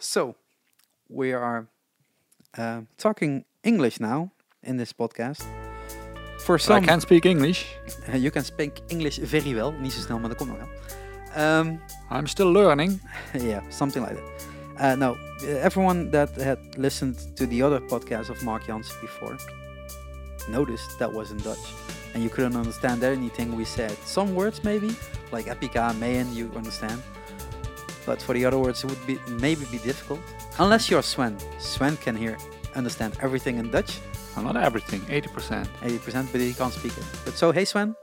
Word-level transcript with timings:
So, 0.00 0.34
we 1.10 1.32
are 1.34 1.66
uh, 2.56 2.80
talking 2.96 3.44
English 3.62 4.00
now 4.00 4.30
in 4.62 4.78
this 4.78 4.92
podcast. 4.94 5.44
For 6.38 6.58
So 6.58 6.72
I 6.74 6.78
some, 6.78 6.86
can 6.86 7.00
speak 7.00 7.26
English. 7.26 7.66
uh, 8.08 8.16
you 8.24 8.30
can 8.30 8.42
speak 8.44 8.80
English 8.88 9.18
very 9.18 9.54
well. 9.54 9.72
Niet 9.72 9.92
zo 9.92 10.00
snel, 10.00 10.18
maar 10.18 10.28
dat 10.28 10.38
komt 10.38 10.50
nog 10.50 10.58
wel. 10.58 10.68
Um, 11.36 11.80
I'm 12.10 12.26
still 12.26 12.50
learning. 12.52 13.00
yeah, 13.34 13.62
something 13.68 14.06
like 14.08 14.16
that. 14.16 14.28
Uh, 14.80 14.98
no, 14.98 15.16
uh, 15.42 15.64
everyone 15.64 16.10
that 16.10 16.30
had 16.36 16.58
listened 16.76 17.36
to 17.36 17.46
the 17.46 17.62
other 17.62 17.80
podcast 17.80 18.30
of 18.30 18.42
Mark 18.42 18.66
Jansen 18.66 18.96
before 19.00 19.36
noticed 20.48 20.98
that 20.98 21.12
was 21.12 21.30
in 21.30 21.36
Dutch. 21.36 21.74
And 22.14 22.22
you 22.22 22.30
couldn't 22.30 22.56
understand 22.56 23.02
anything 23.04 23.54
we 23.56 23.64
said. 23.64 23.92
Some 24.04 24.34
words 24.34 24.62
maybe, 24.64 24.96
like 25.32 25.50
epica, 25.50 25.92
mayan, 25.98 26.34
you 26.34 26.50
understand. 26.56 27.00
But 28.06 28.20
for 28.22 28.34
the 28.34 28.44
other 28.44 28.58
words, 28.58 28.82
it 28.84 28.90
would 28.90 29.06
be 29.06 29.18
maybe 29.40 29.64
be 29.70 29.78
difficult. 29.78 30.20
Unless 30.58 30.90
you're 30.90 31.02
Sven. 31.02 31.36
Sven 31.58 31.96
can 31.96 32.16
hear, 32.16 32.36
understand 32.74 33.12
everything 33.20 33.58
in 33.58 33.70
Dutch, 33.70 33.98
Well, 34.36 34.44
not 34.44 34.56
everything, 34.56 35.00
80%. 35.02 35.66
80%, 35.82 36.32
but 36.32 36.40
he 36.40 36.52
can't 36.54 36.72
speak 36.72 36.96
it. 36.96 37.04
But 37.24 37.34
so, 37.34 37.52
hey 37.52 37.64
Sven, 37.64 37.94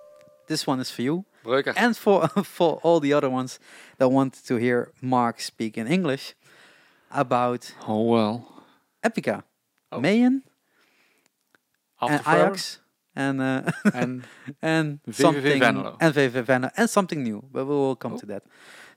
this 0.48 0.68
one 0.68 0.80
is 0.82 0.91
for 0.91 1.02
you. 1.02 1.26
Breuker. 1.46 1.74
and 1.78 1.96
for 1.96 2.28
for 2.44 2.80
all 2.84 3.00
the 3.00 3.14
other 3.14 3.30
ones 3.30 3.60
that 3.98 4.10
want 4.10 4.34
to 4.48 4.55
hear 4.58 4.91
Mark 5.02 5.40
speak 5.41 5.78
in 5.78 5.88
English 5.88 6.36
about 7.12 7.74
Oh 7.88 8.04
well. 8.04 8.36
Epica, 9.04 9.44
Oh. 9.91 10.02
Mayan, 10.02 10.44
After 12.02 12.14
and 12.16 12.24
forever. 12.24 12.44
Ajax, 12.52 12.80
and 13.16 13.41
uh, 13.41 13.62
and 13.94 14.24
and 14.62 15.00
VVV 15.08 15.16
something 15.16 15.60
Venlo. 15.62 15.98
and 16.02 16.14
VVV 16.14 16.44
Venlo, 16.44 16.70
and 16.77 16.90
something 16.90 17.24
new. 17.24 17.44
But 17.52 17.66
we 17.66 17.74
will 17.74 17.96
come 17.96 18.14
Oh. 18.14 18.18
to 18.20 18.26
that. 18.27 18.44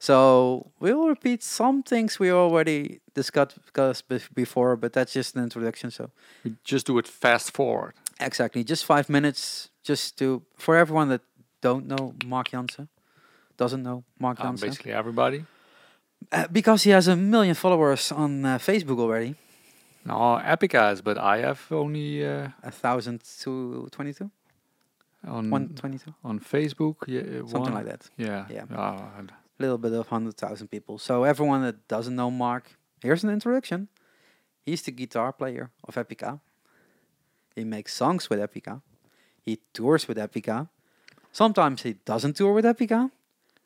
So 0.02 0.72
we 0.80 0.92
will 0.94 1.08
repeat 1.08 1.42
some 1.42 1.82
things 1.82 2.18
we 2.18 2.32
already 2.32 3.00
discussed 3.14 3.58
discussed 3.62 4.08
before, 4.34 4.76
but 4.76 4.92
that's 4.92 5.12
just 5.12 5.36
an 5.36 5.42
introduction. 5.42 5.90
So 5.90 6.10
we 6.44 6.54
just 6.64 6.86
do 6.86 6.98
it 6.98 7.06
fast 7.08 7.52
forward. 7.54 7.92
exactly, 8.20 8.64
just 8.64 8.84
five 8.84 9.04
minutes, 9.08 9.70
just 9.88 10.16
to 10.18 10.42
for 10.56 10.74
everyone 10.76 11.08
that 11.08 11.20
don't 11.60 11.84
know 11.86 12.14
Mark 12.26 12.48
Jansen, 12.52 12.88
doesn't 13.58 13.82
know 13.82 14.02
Mark 14.18 14.40
Um, 14.40 14.46
Jansen. 14.46 14.68
basically 14.68 14.92
everybody. 14.92 15.44
Uh, 16.32 16.46
because 16.52 16.84
he 16.84 16.92
has 16.94 17.08
a 17.08 17.16
million 17.16 17.54
followers 17.54 18.12
on 18.12 18.44
uh, 18.44 18.58
Facebook 18.58 18.98
already, 18.98 19.34
No, 20.04 20.14
Epica 20.54 20.78
has, 20.88 21.02
but 21.02 21.16
I 21.18 21.42
have 21.46 21.60
only 21.70 22.24
uh, 22.24 22.48
a 22.62 22.70
thousand 22.70 23.20
to 23.42 23.88
twenty-two, 23.90 24.30
on 25.28 25.50
one 25.50 25.68
twenty-two, 25.74 26.14
on 26.24 26.40
Facebook. 26.40 26.96
Yeah, 27.06 27.20
uh, 27.20 27.46
something 27.48 27.74
one- 27.74 27.74
like 27.74 27.86
that. 27.86 28.10
Yeah. 28.18 28.46
Yeah. 28.50 29.18
And 29.18 29.32
A 29.60 29.62
little 29.62 29.76
bit 29.78 29.92
of 29.92 30.08
hundred 30.08 30.36
thousand 30.38 30.68
people. 30.68 30.96
So 30.98 31.24
everyone 31.24 31.60
that 31.62 31.86
doesn't 31.86 32.16
know 32.16 32.30
Mark, 32.30 32.78
here's 33.02 33.22
an 33.24 33.28
introduction. 33.30 33.88
He's 34.64 34.80
the 34.80 34.90
guitar 34.90 35.32
player 35.34 35.70
of 35.84 35.96
Epica. 35.96 36.40
He 37.54 37.64
makes 37.64 37.92
songs 37.94 38.30
with 38.30 38.38
Epica. 38.40 38.80
He 39.42 39.58
tours 39.74 40.08
with 40.08 40.16
Epica. 40.16 40.68
Sometimes 41.30 41.82
he 41.82 41.92
doesn't 42.06 42.36
tour 42.36 42.54
with 42.54 42.64
Epica. 42.64 43.10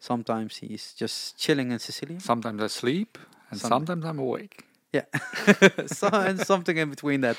Sometimes 0.00 0.56
he's 0.56 0.92
just 0.94 1.38
chilling 1.38 1.70
in 1.70 1.78
Sicily. 1.78 2.18
sometimes 2.18 2.60
I 2.60 2.66
sleep, 2.66 3.16
and 3.50 3.60
Some- 3.60 3.68
sometimes 3.70 4.04
I'm 4.04 4.18
awake. 4.18 4.64
Yeah, 4.92 5.06
so, 5.86 6.08
and 6.12 6.38
something 6.40 6.76
in 6.76 6.90
between 6.90 7.20
that. 7.22 7.36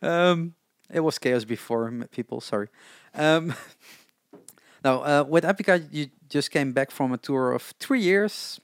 Um, 0.00 0.54
it 0.92 1.00
was 1.00 1.18
chaos 1.18 1.44
before 1.44 1.90
people. 2.12 2.40
Sorry. 2.40 2.68
Um, 3.14 3.52
now 4.84 5.02
uh, 5.02 5.24
with 5.28 5.44
Epica, 5.44 5.86
you 5.90 6.06
just 6.28 6.50
came 6.50 6.72
back 6.72 6.90
from 6.90 7.12
a 7.12 7.16
tour 7.18 7.52
of 7.52 7.62
three 7.80 8.00
years. 8.00 8.60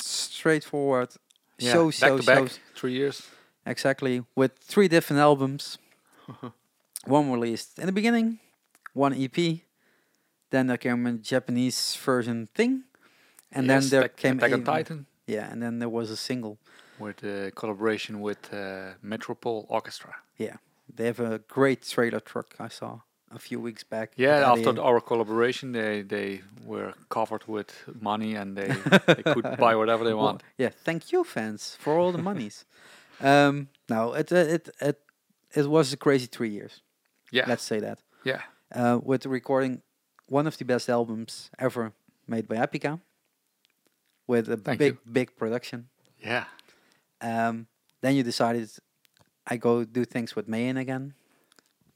Straightforward. 0.00 1.10
Yeah, 1.58 1.72
show, 1.72 1.86
back 1.86 1.94
show, 1.94 2.16
to 2.18 2.22
back, 2.24 2.38
shows. 2.38 2.58
three 2.74 2.92
years. 2.92 3.22
Exactly. 3.66 4.22
With 4.34 4.52
three 4.58 4.88
different 4.88 5.20
albums. 5.20 5.78
one 7.06 7.30
released 7.30 7.78
in 7.78 7.86
the 7.86 7.92
beginning, 7.92 8.38
one 8.94 9.14
EP. 9.14 9.36
Then 10.50 10.66
there 10.66 10.76
came 10.76 11.06
a 11.06 11.12
Japanese 11.12 11.96
version 11.96 12.48
thing, 12.54 12.84
and 13.50 13.66
Yes, 13.66 13.88
then 13.90 14.00
there 14.00 14.08
came 14.08 14.38
Attack 14.38 14.52
on 14.52 14.60
a- 14.60 14.64
Titan 14.64 15.06
Yeah, 15.26 15.50
and 15.50 15.62
then 15.62 15.78
there 15.78 15.88
was 15.88 16.10
a 16.10 16.16
single. 16.16 16.58
with 16.98 17.24
uh, 17.24 17.50
collaboration 17.54 18.20
with 18.20 18.52
uh, 18.52 18.92
Metropole 19.02 19.66
Orchestra. 19.68 20.14
Yeah, 20.36 20.56
they 20.94 21.06
have 21.06 21.20
a 21.20 21.38
great 21.48 21.82
trailer 21.82 22.20
truck 22.20 22.54
I 22.60 22.68
saw 22.68 23.00
a 23.34 23.38
few 23.38 23.60
weeks 23.60 23.84
back. 23.84 24.12
Yeah, 24.16 24.50
after 24.52 24.80
our 24.80 25.00
collaboration, 25.00 25.72
they 25.72 26.02
they 26.02 26.40
were 26.66 26.92
covered 27.08 27.44
with 27.48 27.70
money 28.00 28.34
and 28.36 28.56
they, 28.56 28.68
they 29.06 29.22
could 29.22 29.56
buy 29.58 29.74
whatever 29.76 30.04
they 30.04 30.14
Well, 30.14 30.24
want. 30.24 30.42
yeah, 30.58 30.70
thank 30.84 31.12
you, 31.12 31.24
fans, 31.24 31.76
for 31.80 31.92
all 31.98 32.12
the 32.12 32.22
monies. 32.22 32.64
um, 33.20 33.68
no, 33.88 34.14
it, 34.14 34.32
uh, 34.32 34.36
it 34.36 34.68
it 34.80 34.98
it 35.56 35.66
was 35.66 35.92
a 35.92 35.96
crazy 35.96 36.26
three 36.26 36.50
years. 36.50 36.82
Yeah, 37.32 37.46
Let's 37.48 37.64
say 37.64 37.80
that. 37.80 37.98
yeah, 38.24 38.40
Uh, 38.74 38.98
with 39.02 39.26
recording 39.26 39.82
one 40.30 40.46
of 40.48 40.56
the 40.56 40.64
best 40.64 40.88
albums 40.88 41.50
ever 41.58 41.92
made 42.26 42.46
by 42.48 42.56
Epica, 42.56 43.00
with 44.26 44.48
a 44.48 44.56
Thank 44.56 44.78
big 44.78 44.92
you. 44.94 45.12
big 45.12 45.36
production. 45.36 45.88
yeah. 46.26 46.44
Um, 47.20 47.66
then 48.00 48.14
you 48.16 48.22
decided 48.24 48.68
I 49.52 49.56
go 49.58 49.84
do 49.84 50.04
things 50.04 50.34
with 50.36 50.48
Mayan 50.48 50.76
again, 50.76 51.14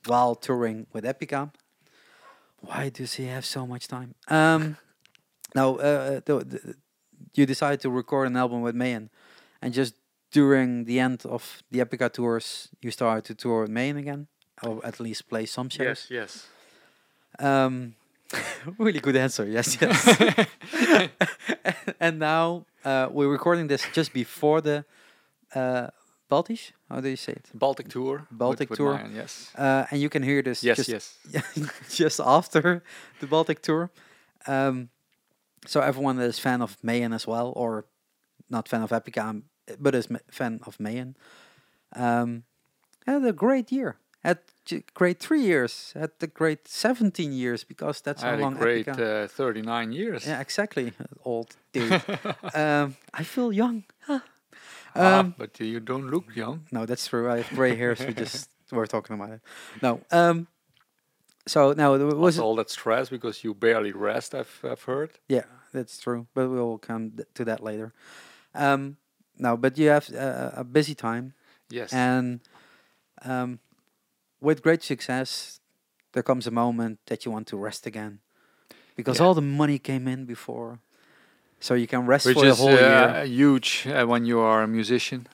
while 0.06 0.34
touring 0.34 0.86
with 0.92 1.04
Epica. 1.04 1.52
Why 2.60 2.88
does 2.88 3.14
he 3.14 3.26
have 3.26 3.44
so 3.44 3.66
much 3.66 3.88
time? 3.88 4.14
Um, 4.28 4.76
no, 5.54 5.76
uh, 5.78 6.20
the, 6.24 6.44
the, 6.44 6.74
you 7.34 7.46
decided 7.46 7.80
to 7.80 7.90
record 7.90 8.26
an 8.26 8.36
album 8.36 8.62
with 8.62 8.74
Mayan, 8.74 9.10
and 9.62 9.72
just 9.72 9.94
during 10.32 10.84
the 10.84 11.00
end 11.00 11.24
of 11.24 11.62
the 11.70 11.80
Epica 11.80 12.12
tours, 12.12 12.68
you 12.82 12.90
started 12.90 13.24
to 13.24 13.34
tour 13.34 13.62
with 13.62 13.70
Mayan 13.70 13.96
again, 13.96 14.26
or 14.62 14.84
at 14.84 15.00
least 15.00 15.28
play 15.28 15.46
some 15.46 15.68
shows. 15.68 16.06
yes. 16.10 16.46
Um, 17.38 17.94
really 18.78 19.00
good 19.00 19.16
answer. 19.16 19.46
Yes, 19.46 19.78
yes. 19.80 20.48
and 22.00 22.18
now 22.18 22.66
uh, 22.84 23.08
we're 23.10 23.28
recording 23.28 23.66
this 23.66 23.86
just 23.92 24.12
before 24.12 24.60
the 24.60 24.84
uh, 25.54 25.88
Baltisch. 26.28 26.72
How 26.88 27.00
do 27.00 27.08
you 27.08 27.16
say 27.16 27.32
it? 27.32 27.50
Baltic 27.54 27.88
tour. 27.88 28.26
Baltic 28.30 28.70
with 28.70 28.78
tour. 28.78 28.94
Mayan, 28.94 29.14
yes. 29.14 29.50
Uh, 29.56 29.84
and 29.90 30.00
you 30.00 30.08
can 30.08 30.22
hear 30.22 30.42
this 30.42 30.62
Yes, 30.62 30.86
just, 30.86 31.18
yes. 31.30 31.44
just 31.94 32.20
after 32.20 32.82
the 33.20 33.26
Baltic 33.26 33.62
tour. 33.62 33.90
Um, 34.46 34.88
so 35.66 35.80
everyone 35.80 36.16
that 36.16 36.28
is 36.28 36.38
fan 36.38 36.62
of 36.62 36.76
Mayan 36.82 37.12
as 37.12 37.26
well, 37.26 37.52
or 37.56 37.86
not 38.50 38.68
fan 38.68 38.82
of 38.82 38.90
Epica, 38.90 39.22
um, 39.24 39.44
but 39.78 39.94
is 39.94 40.08
fan 40.30 40.60
of 40.66 40.78
Mayan, 40.80 41.16
um, 41.94 42.44
had 43.06 43.24
a 43.24 43.32
great 43.32 43.72
year. 43.72 43.96
Had 44.24 44.38
great 44.94 45.20
three 45.20 45.42
years. 45.42 45.92
Had 45.94 46.10
the 46.18 46.26
great 46.26 46.66
seventeen 46.66 47.32
years 47.32 47.62
because 47.62 48.00
that's 48.00 48.22
I 48.22 48.26
how 48.26 48.30
had 48.32 48.40
a 48.40 48.42
long 48.42 48.54
great 48.54 48.88
uh, 48.88 49.28
39 49.28 49.92
years. 49.92 50.26
Yeah, 50.26 50.40
exactly. 50.40 50.92
Old 51.24 51.54
dude. 51.72 52.02
um, 52.54 52.96
I 53.14 53.22
feel 53.22 53.52
young. 53.52 53.84
Huh. 54.96 55.02
Ah, 55.02 55.18
Um, 55.20 55.34
but 55.38 55.58
you 55.60 55.80
don't 55.80 56.10
look 56.10 56.34
young. 56.36 56.60
no, 56.72 56.86
that's 56.86 57.06
true. 57.08 57.30
I 57.30 57.36
have 57.42 57.50
gray 57.56 57.76
hairs. 57.76 58.00
we 58.00 58.14
just 58.14 58.48
were 58.72 58.86
talking 58.86 59.14
about 59.16 59.30
it. 59.32 59.40
No. 59.82 60.00
Um. 60.10 60.46
So 61.46 61.72
now 61.74 61.96
was 61.96 62.38
all 62.38 62.56
that 62.56 62.70
stress 62.70 63.08
because 63.08 63.44
you 63.44 63.54
barely 63.54 63.92
rest. 63.92 64.34
I've 64.34 64.60
I've 64.64 64.82
heard. 64.86 65.10
yeah, 65.28 65.44
that's 65.72 65.98
true. 65.98 66.26
But 66.34 66.48
we 66.50 66.56
will 66.56 66.78
come 66.78 67.10
th- 67.16 67.28
to 67.34 67.44
that 67.44 67.60
later. 67.60 67.92
Um. 68.54 68.96
No, 69.38 69.56
but 69.56 69.76
you 69.78 69.90
have 69.90 70.08
uh, 70.14 70.50
a 70.60 70.64
busy 70.64 70.94
time, 70.94 71.34
Yes. 71.70 71.92
and 71.92 72.40
um, 73.22 73.58
with 74.40 74.62
great 74.62 74.82
success, 74.82 75.60
there 76.12 76.22
comes 76.22 76.46
a 76.46 76.50
moment 76.50 76.98
that 77.06 77.24
you 77.26 77.32
want 77.32 77.46
to 77.48 77.56
rest 77.58 77.86
again, 77.86 78.20
because 78.96 79.18
Yeah. 79.20 79.26
all 79.26 79.34
the 79.34 79.42
money 79.42 79.78
came 79.78 80.08
in 80.08 80.24
before, 80.24 80.78
so 81.60 81.74
you 81.74 81.86
can 81.86 82.06
rest 82.06 82.26
Which 82.26 82.34
for 82.38 82.44
the 82.44 82.50
is 82.52 82.58
whole 82.58 82.70
year. 82.70 83.08
uh, 83.08 83.24
huge 83.24 83.86
uh, 83.86 84.04
when 84.06 84.24
you 84.26 84.38
are 84.40 84.62
a 84.62 84.66
musician. 84.68 85.26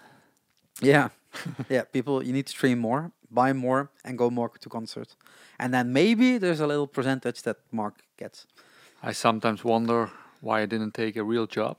Yeah, 0.81 1.09
yeah. 1.69 1.85
People, 1.93 2.23
you 2.25 2.33
need 2.33 2.47
to 2.47 2.53
train 2.55 2.79
more, 2.79 3.11
buy 3.31 3.53
more, 3.53 3.91
and 4.05 4.17
go 4.19 4.31
more 4.31 4.51
to 4.61 4.69
concerts, 4.69 5.17
and 5.59 5.73
then 5.73 5.93
maybe 5.93 6.39
there's 6.39 6.61
a 6.61 6.67
little 6.67 6.87
percentage 6.87 7.43
that 7.43 7.57
Mark 7.71 7.95
gets. 8.19 8.47
I 9.03 9.13
sometimes 9.13 9.65
wonder 9.65 10.11
why 10.41 10.63
I 10.63 10.67
didn't 10.67 10.93
take 10.95 11.17
a 11.17 11.25
real 11.25 11.47
job. 11.47 11.77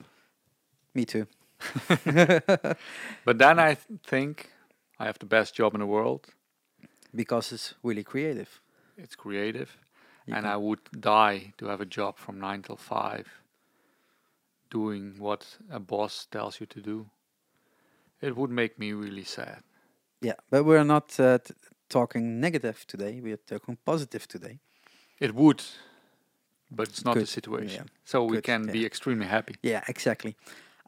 Me 0.93 1.05
too. 1.05 1.25
But 3.25 3.37
then 3.37 3.59
I 3.59 3.75
th- 3.75 3.99
think 4.05 4.49
I 4.99 5.05
have 5.05 5.17
the 5.19 5.25
best 5.25 5.55
job 5.55 5.73
in 5.73 5.79
the 5.79 5.85
world. 5.87 6.27
because 7.15 7.51
it's 7.55 7.75
really 7.83 8.03
creative. 8.03 8.61
It's 8.97 9.15
creative, 9.15 9.77
You 10.25 10.35
and 10.35 10.43
can- 10.45 10.53
I 10.53 10.57
would 10.57 10.79
die 10.99 11.53
to 11.57 11.67
have 11.67 11.81
a 11.81 11.85
job 11.85 12.17
from 12.17 12.39
nine 12.39 12.61
till 12.61 12.75
five, 12.77 13.25
doing 14.77 15.15
what 15.19 15.57
a 15.69 15.79
boss 15.79 16.27
tells 16.31 16.59
you 16.59 16.65
to 16.67 16.81
do. 16.81 17.05
It 18.21 18.35
would 18.35 18.49
make 18.51 18.77
me 18.79 18.93
really 18.93 19.23
sad. 19.25 19.59
yeah, 20.21 20.35
but 20.49 20.63
we're 20.65 20.83
not 20.85 21.19
uh, 21.19 21.37
t- 21.37 21.53
talking 21.89 22.39
negative 22.39 22.85
today. 22.87 23.21
We're 23.21 23.37
talking 23.45 23.77
positive 23.85 24.27
today. 24.27 24.59
It 25.19 25.31
would, 25.35 25.61
but 26.71 26.87
it's 26.89 27.03
not 27.05 27.13
Good, 27.15 27.23
the 27.23 27.27
situation. 27.27 27.83
yeah, 27.85 28.01
So 28.05 28.23
we 28.23 28.41
can 28.41 28.61
yeah. 28.65 28.73
be 28.73 28.85
extremely 28.85 29.25
happy. 29.27 29.53
Yeah, 29.61 29.81
exactly. 29.87 30.35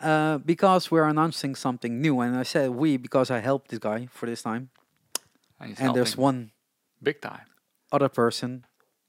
Uh, 0.01 0.37
because 0.45 0.91
we're 0.91 1.07
announcing 1.09 1.55
something 1.55 2.01
new, 2.01 2.21
and 2.21 2.35
I 2.35 2.43
said 2.43 2.69
we 2.69 2.97
because 2.97 3.31
I 3.37 3.39
helped 3.41 3.67
this 3.69 3.79
guy 3.79 4.07
for 4.11 4.25
this 4.29 4.41
time. 4.41 4.69
And, 5.59 5.75
and 5.79 5.93
there's 5.95 6.17
one 6.17 6.51
big 7.01 7.21
time. 7.21 7.47
other 7.91 8.09
person, 8.09 8.65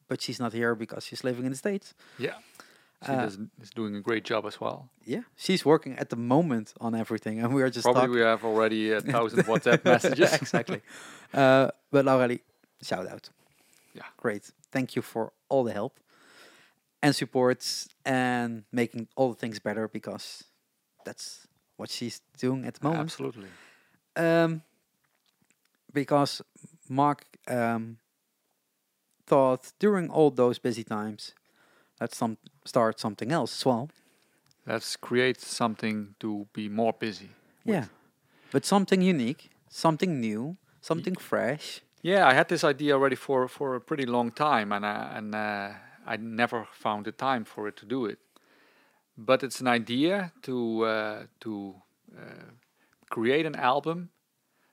but 0.08 0.20
she's 0.22 0.38
not 0.40 0.52
here 0.52 0.74
because 0.76 1.04
she's 1.06 1.24
living 1.24 1.44
in 1.44 1.50
the 1.52 1.58
states. 1.58 1.94
Yeah. 2.18 2.34
She 3.04 3.12
Uh, 3.12 3.22
does, 3.22 3.38
is 3.60 3.70
doing 3.70 3.94
a 3.94 4.00
great 4.00 4.24
job 4.24 4.46
as 4.46 4.58
well. 4.60 4.88
Yeah, 5.04 5.22
she's 5.36 5.64
working 5.64 5.98
at 5.98 6.08
the 6.08 6.16
moment 6.16 6.72
on 6.80 6.94
everything, 6.94 7.40
and 7.40 7.54
we 7.54 7.62
are 7.62 7.68
just 7.70 7.84
Probably 7.84 8.00
talking. 8.02 8.14
we 8.14 8.20
have 8.22 8.42
already 8.44 8.92
a 8.92 9.00
thousand 9.12 9.44
WhatsApp 9.44 9.84
messages. 9.84 10.32
exactly. 10.42 10.80
Uh, 11.34 11.68
but 11.90 12.04
Laurelie, 12.06 12.40
shout 12.82 13.06
out. 13.06 13.28
Yeah. 13.94 14.02
Great. 14.16 14.50
Thank 14.72 14.96
you 14.96 15.02
for 15.02 15.32
all 15.48 15.64
the 15.64 15.72
help 15.72 16.00
and 17.02 17.14
support 17.14 17.86
and 18.04 18.64
making 18.72 19.08
all 19.16 19.28
the 19.30 19.36
things 19.38 19.58
better 19.60 19.88
because 19.88 20.44
that's 21.04 21.46
what 21.76 21.90
she's 21.90 22.20
doing 22.38 22.64
at 22.64 22.74
the 22.74 22.84
moment. 22.84 23.02
Absolutely. 23.02 23.48
Um, 24.16 24.62
because 25.92 26.42
Mark 26.88 27.24
um, 27.48 27.98
thought 29.26 29.72
during 29.78 30.08
all 30.10 30.30
those 30.30 30.58
busy 30.58 30.84
times, 30.84 31.34
let's 32.00 32.16
some 32.16 32.36
start 32.64 33.00
something 33.00 33.32
else 33.32 33.60
as 33.60 33.66
well. 33.66 33.88
Let's 34.66 34.96
create 34.96 35.40
something 35.40 36.14
to 36.18 36.46
be 36.52 36.68
more 36.68 36.92
busy. 36.92 37.30
with. 37.64 37.74
Yeah, 37.74 37.84
but 38.50 38.64
something 38.64 39.02
unique, 39.02 39.50
something 39.68 40.20
new, 40.20 40.56
something 40.80 41.16
fresh. 41.16 41.82
Yeah, 42.02 42.26
I 42.26 42.34
had 42.34 42.48
this 42.48 42.64
idea 42.64 42.94
already 42.94 43.16
for, 43.16 43.48
for 43.48 43.74
a 43.74 43.80
pretty 43.80 44.06
long 44.06 44.30
time, 44.32 44.72
and 44.72 44.84
uh, 44.84 45.08
and 45.16 45.34
uh, 45.34 45.68
I 46.06 46.16
never 46.16 46.66
found 46.72 47.04
the 47.04 47.12
time 47.12 47.44
for 47.44 47.68
it 47.68 47.76
to 47.76 47.86
do 47.86 48.06
it. 48.06 48.18
But 49.16 49.42
it's 49.42 49.60
an 49.60 49.66
idea 49.68 50.32
to 50.42 50.84
uh, 50.84 51.22
to 51.40 51.74
uh, 52.16 52.50
create 53.10 53.46
an 53.46 53.56
album, 53.56 54.10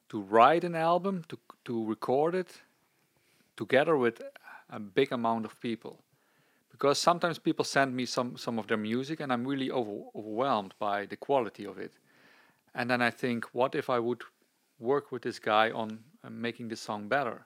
to 0.09 0.21
write 0.21 0.63
an 0.63 0.75
album, 0.75 1.23
to 1.27 1.37
to 1.65 1.85
record 1.85 2.35
it 2.35 2.61
together 3.55 3.95
with 3.97 4.21
a 4.69 4.79
big 4.79 5.11
amount 5.11 5.45
of 5.45 5.59
people. 5.59 5.97
Because 6.73 6.97
sometimes 6.97 7.39
people 7.39 7.63
send 7.63 7.95
me 7.95 8.05
some 8.05 8.35
some 8.35 8.59
of 8.59 8.67
their 8.67 8.77
music, 8.77 9.19
and 9.21 9.31
I'm 9.31 9.47
really 9.47 9.71
over, 9.71 9.91
overwhelmed 10.15 10.73
by 10.79 11.05
the 11.05 11.15
quality 11.15 11.65
of 11.65 11.77
it. 11.77 11.93
And 12.73 12.89
then 12.89 13.01
I 13.01 13.11
think, 13.11 13.45
what 13.53 13.75
if 13.75 13.89
I 13.89 13.99
would 13.99 14.23
work 14.79 15.11
with 15.11 15.21
this 15.21 15.39
guy 15.39 15.71
on 15.71 15.99
uh, 16.23 16.29
making 16.29 16.69
the 16.69 16.75
song 16.75 17.07
better? 17.07 17.45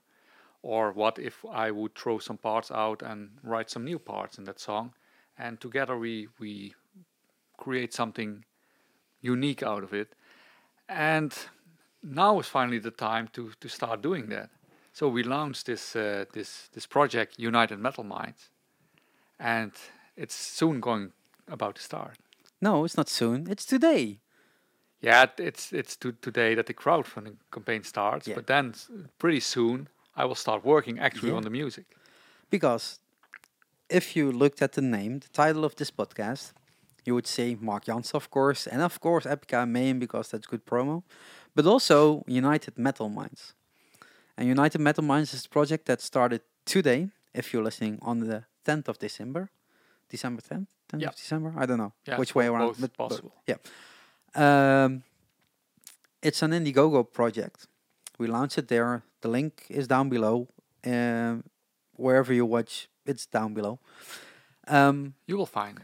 Or 0.62 0.94
what 0.94 1.20
if 1.20 1.46
I 1.52 1.72
would 1.72 1.94
throw 1.94 2.20
some 2.20 2.38
parts 2.38 2.72
out 2.72 3.02
and 3.02 3.30
write 3.44 3.70
some 3.70 3.86
new 3.86 4.00
parts 4.00 4.38
in 4.38 4.46
that 4.46 4.60
song, 4.60 4.94
and 5.38 5.60
together 5.60 5.98
we 5.98 6.30
we 6.40 6.74
create 7.58 7.94
something 7.94 8.46
unique 9.22 9.64
out 9.64 9.84
of 9.84 9.94
it. 9.94 10.16
And 10.90 11.34
now 12.02 12.40
is 12.40 12.48
finally 12.48 12.80
the 12.80 12.92
time 12.92 13.28
to 13.34 13.52
to 13.60 13.68
start 13.68 14.02
doing 14.02 14.30
that. 14.30 14.50
So 14.94 15.10
we 15.10 15.24
launched 15.24 15.66
this 15.66 15.96
uh, 15.96 16.26
this 16.34 16.70
this 16.72 16.88
project, 16.88 17.36
United 17.38 17.80
Metal 17.80 18.04
Minds, 18.04 18.50
and 19.40 19.72
it's 20.16 20.36
soon 20.36 20.80
going 20.80 21.12
about 21.48 21.76
to 21.76 21.82
start. 21.82 22.18
No, 22.62 22.86
it's 22.86 22.98
not 22.98 23.10
soon. 23.10 23.48
It's 23.50 23.66
today. 23.66 24.20
Yeah, 25.02 25.26
it's 25.38 25.72
it's 25.72 25.96
to 25.98 26.12
today 26.12 26.56
that 26.56 26.66
the 26.66 26.74
crowdfunding 26.74 27.38
campaign 27.52 27.84
starts, 27.84 28.28
Yeah. 28.28 28.36
but 28.36 28.48
then 28.48 28.74
pretty 29.20 29.40
soon 29.40 29.88
I 30.16 30.26
will 30.26 30.36
start 30.36 30.64
working 30.66 31.00
actually 31.00 31.30
Yeah. 31.32 31.38
on 31.38 31.44
the 31.44 31.50
music. 31.52 31.86
Because 32.50 33.00
if 33.90 34.16
you 34.16 34.32
looked 34.32 34.62
at 34.62 34.72
the 34.72 34.82
name, 34.82 35.20
the 35.20 35.30
title 35.30 35.64
of 35.64 35.76
this 35.76 35.92
podcast, 35.92 36.54
you 37.06 37.14
would 37.14 37.28
say 37.28 37.56
Mark 37.56 37.86
Jansen, 37.86 38.18
of 38.18 38.30
course, 38.30 38.68
and 38.68 38.82
of 38.82 39.00
course 39.00 39.26
Epica 39.28 39.66
Main 39.68 40.00
because 40.00 40.30
that's 40.32 40.48
good 40.48 40.66
promo, 40.66 41.04
but 41.56 41.66
also 41.66 42.24
United 42.28 42.78
Metal 42.78 43.08
Minds. 43.10 43.54
And 44.36 44.48
United 44.50 44.80
Metal 44.82 45.04
Minds 45.04 45.34
is 45.34 45.46
a 45.46 45.50
project 45.50 45.86
that 45.86 46.02
started 46.02 46.42
today, 46.66 47.10
if 47.34 47.54
you're 47.54 47.64
listening 47.64 48.00
on 48.02 48.20
the 48.20 48.44
10th 48.68 48.88
of 48.92 48.98
December. 49.00 49.50
December 50.10 50.42
10th? 50.42 50.68
10th 50.90 51.02
Yeah. 51.02 51.10
of 51.10 51.16
December? 51.16 51.54
I 51.58 51.66
don't 51.66 51.78
know 51.84 51.94
Yeah, 52.08 52.18
which 52.20 52.34
way 52.36 52.48
around. 52.48 52.68
both 52.68 52.82
but- 52.82 52.98
but- 52.98 53.10
possible. 53.10 53.34
yeah. 53.52 53.60
Um, 54.36 55.04
it's 56.22 56.42
an 56.46 56.52
Indiegogo 56.52 57.04
project. 57.20 57.68
We 58.20 58.28
launched 58.28 58.58
it 58.58 58.68
there. 58.68 59.04
The 59.22 59.30
link 59.30 59.66
is 59.70 59.88
down 59.88 60.10
below. 60.10 60.48
Um, 60.86 61.44
wherever 61.96 62.34
you 62.34 62.46
watch, 62.46 62.90
it's 63.06 63.26
down 63.26 63.54
below. 63.54 63.80
Um, 64.68 65.14
You 65.28 65.38
will 65.38 65.46
find 65.62 65.78
it. 65.80 65.84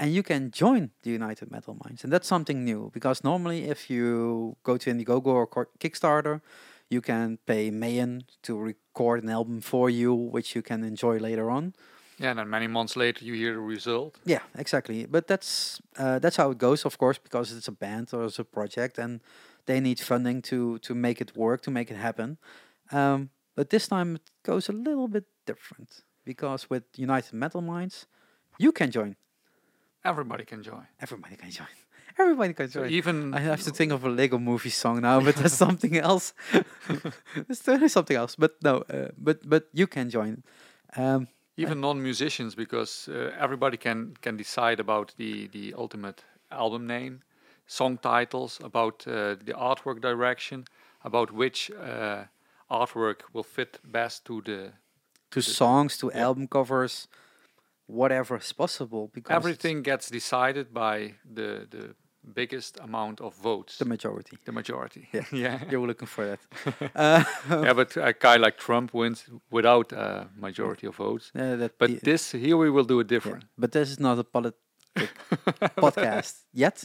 and 0.00 0.12
you 0.12 0.24
can 0.24 0.50
join 0.50 0.90
the 1.04 1.10
United 1.10 1.48
Metal 1.52 1.74
Minds, 1.84 2.02
and 2.04 2.12
that's 2.12 2.26
something 2.26 2.64
new 2.64 2.90
because 2.92 3.22
normally, 3.22 3.58
if 3.74 3.88
you 3.88 4.56
go 4.64 4.76
to 4.76 4.90
Indiegogo 4.90 5.26
or 5.26 5.46
Kickstarter, 5.78 6.40
you 6.90 7.00
can 7.00 7.38
pay 7.46 7.70
Mayan 7.70 8.24
to 8.42 8.56
record 8.58 9.22
an 9.22 9.30
album 9.30 9.60
for 9.60 9.90
you, 9.90 10.14
which 10.14 10.54
you 10.54 10.62
can 10.62 10.84
enjoy 10.84 11.18
later 11.18 11.50
on. 11.50 11.74
Yeah, 12.18 12.30
and 12.30 12.38
then 12.38 12.48
many 12.48 12.68
months 12.68 12.96
later 12.96 13.24
you 13.24 13.34
hear 13.34 13.54
the 13.54 13.60
result. 13.60 14.18
Yeah, 14.24 14.42
exactly. 14.56 15.06
But 15.06 15.26
that's 15.26 15.80
uh, 15.98 16.18
that's 16.20 16.36
how 16.36 16.50
it 16.50 16.58
goes, 16.58 16.84
of 16.84 16.96
course, 16.96 17.18
because 17.18 17.52
it's 17.52 17.68
a 17.68 17.72
band 17.72 18.10
or 18.12 18.24
it's 18.24 18.38
a 18.38 18.44
project, 18.44 18.98
and 18.98 19.20
they 19.66 19.80
need 19.80 20.00
funding 20.00 20.42
to 20.42 20.78
to 20.78 20.94
make 20.94 21.20
it 21.20 21.36
work, 21.36 21.62
to 21.62 21.70
make 21.70 21.90
it 21.90 21.96
happen. 21.96 22.38
Um, 22.92 23.30
but 23.56 23.70
this 23.70 23.88
time 23.88 24.16
it 24.16 24.30
goes 24.42 24.68
a 24.68 24.72
little 24.72 25.08
bit 25.08 25.24
different 25.46 26.04
because 26.24 26.70
with 26.70 26.84
United 26.96 27.32
Metal 27.34 27.60
Minds, 27.60 28.06
you 28.58 28.72
can 28.72 28.90
join. 28.90 29.16
Everybody 30.04 30.44
can 30.44 30.62
join. 30.62 30.86
Everybody 31.00 31.36
can 31.36 31.50
join. 31.50 31.66
Everybody 32.18 32.54
can 32.54 32.68
So 32.68 32.80
join. 32.80 32.90
even 32.90 33.34
I 33.34 33.40
have 33.40 33.62
to 33.62 33.70
think 33.70 33.92
of 33.92 34.04
a 34.04 34.08
Lego 34.08 34.38
movie 34.38 34.70
song 34.70 35.00
now, 35.00 35.20
but 35.20 35.36
that's 35.36 35.54
something 35.66 35.96
else. 35.96 36.32
it's 37.48 37.62
totally 37.62 37.88
something 37.88 38.16
else. 38.16 38.36
But 38.36 38.52
no, 38.62 38.84
uh, 38.88 39.08
but 39.18 39.48
but 39.48 39.68
you 39.72 39.86
can 39.86 40.10
join. 40.10 40.42
Um, 40.96 41.28
even 41.56 41.80
non-musicians 41.80 42.54
because 42.54 43.08
uh, 43.08 43.32
everybody 43.38 43.76
can 43.76 44.14
can 44.20 44.36
decide 44.36 44.80
about 44.80 45.14
the 45.16 45.48
the 45.48 45.74
ultimate 45.74 46.24
album 46.50 46.86
name 46.86 47.20
song 47.66 47.98
titles 47.98 48.60
about 48.62 49.06
uh, 49.06 49.36
the 49.44 49.52
artwork 49.52 50.00
direction 50.00 50.64
about 51.04 51.30
which 51.32 51.70
uh, 51.70 52.24
artwork 52.70 53.20
will 53.32 53.42
fit 53.42 53.78
best 53.84 54.24
to 54.24 54.40
the 54.42 54.72
to 55.30 55.40
songs, 55.42 55.96
to 55.98 56.10
yeah. 56.14 56.22
album 56.22 56.46
covers, 56.46 57.08
whatever 57.86 58.36
is 58.36 58.52
possible. 58.52 59.10
Because 59.12 59.34
everything 59.34 59.82
gets 59.82 60.10
decided 60.10 60.72
by 60.72 61.14
the 61.24 61.66
the 61.70 61.94
biggest 62.34 62.78
amount 62.80 63.20
of 63.20 63.34
votes 63.42 63.78
the 63.78 63.84
majority. 63.84 64.36
the 64.44 64.52
majority 64.52 65.08
Yeah. 65.12 65.24
yeah 65.32 65.58
You 65.70 65.80
were 65.80 65.86
looking 65.88 66.08
for 66.08 66.24
that. 66.26 66.40
uh, 66.94 67.24
yeah 67.64 67.72
but 67.74 67.96
a 67.96 68.12
guy 68.12 68.36
like 68.36 68.56
trump 68.56 68.92
wins 68.94 69.24
without 69.50 69.92
a 69.92 70.26
majority 70.36 70.86
of 70.86 70.96
votes 70.96 71.30
Yeah, 71.34 71.56
that 71.56 71.78
but 71.78 72.00
this 72.02 72.32
here 72.32 72.56
we 72.56 72.70
will 72.70 72.84
do 72.86 73.00
it 73.00 73.04
yeah, 73.04 73.16
different 73.16 73.44
but 73.58 73.70
this 73.72 73.90
is 73.90 73.98
not 74.00 74.18
a 74.18 74.24
politic 74.24 74.54
podcast 75.76 76.44
yet. 76.52 76.84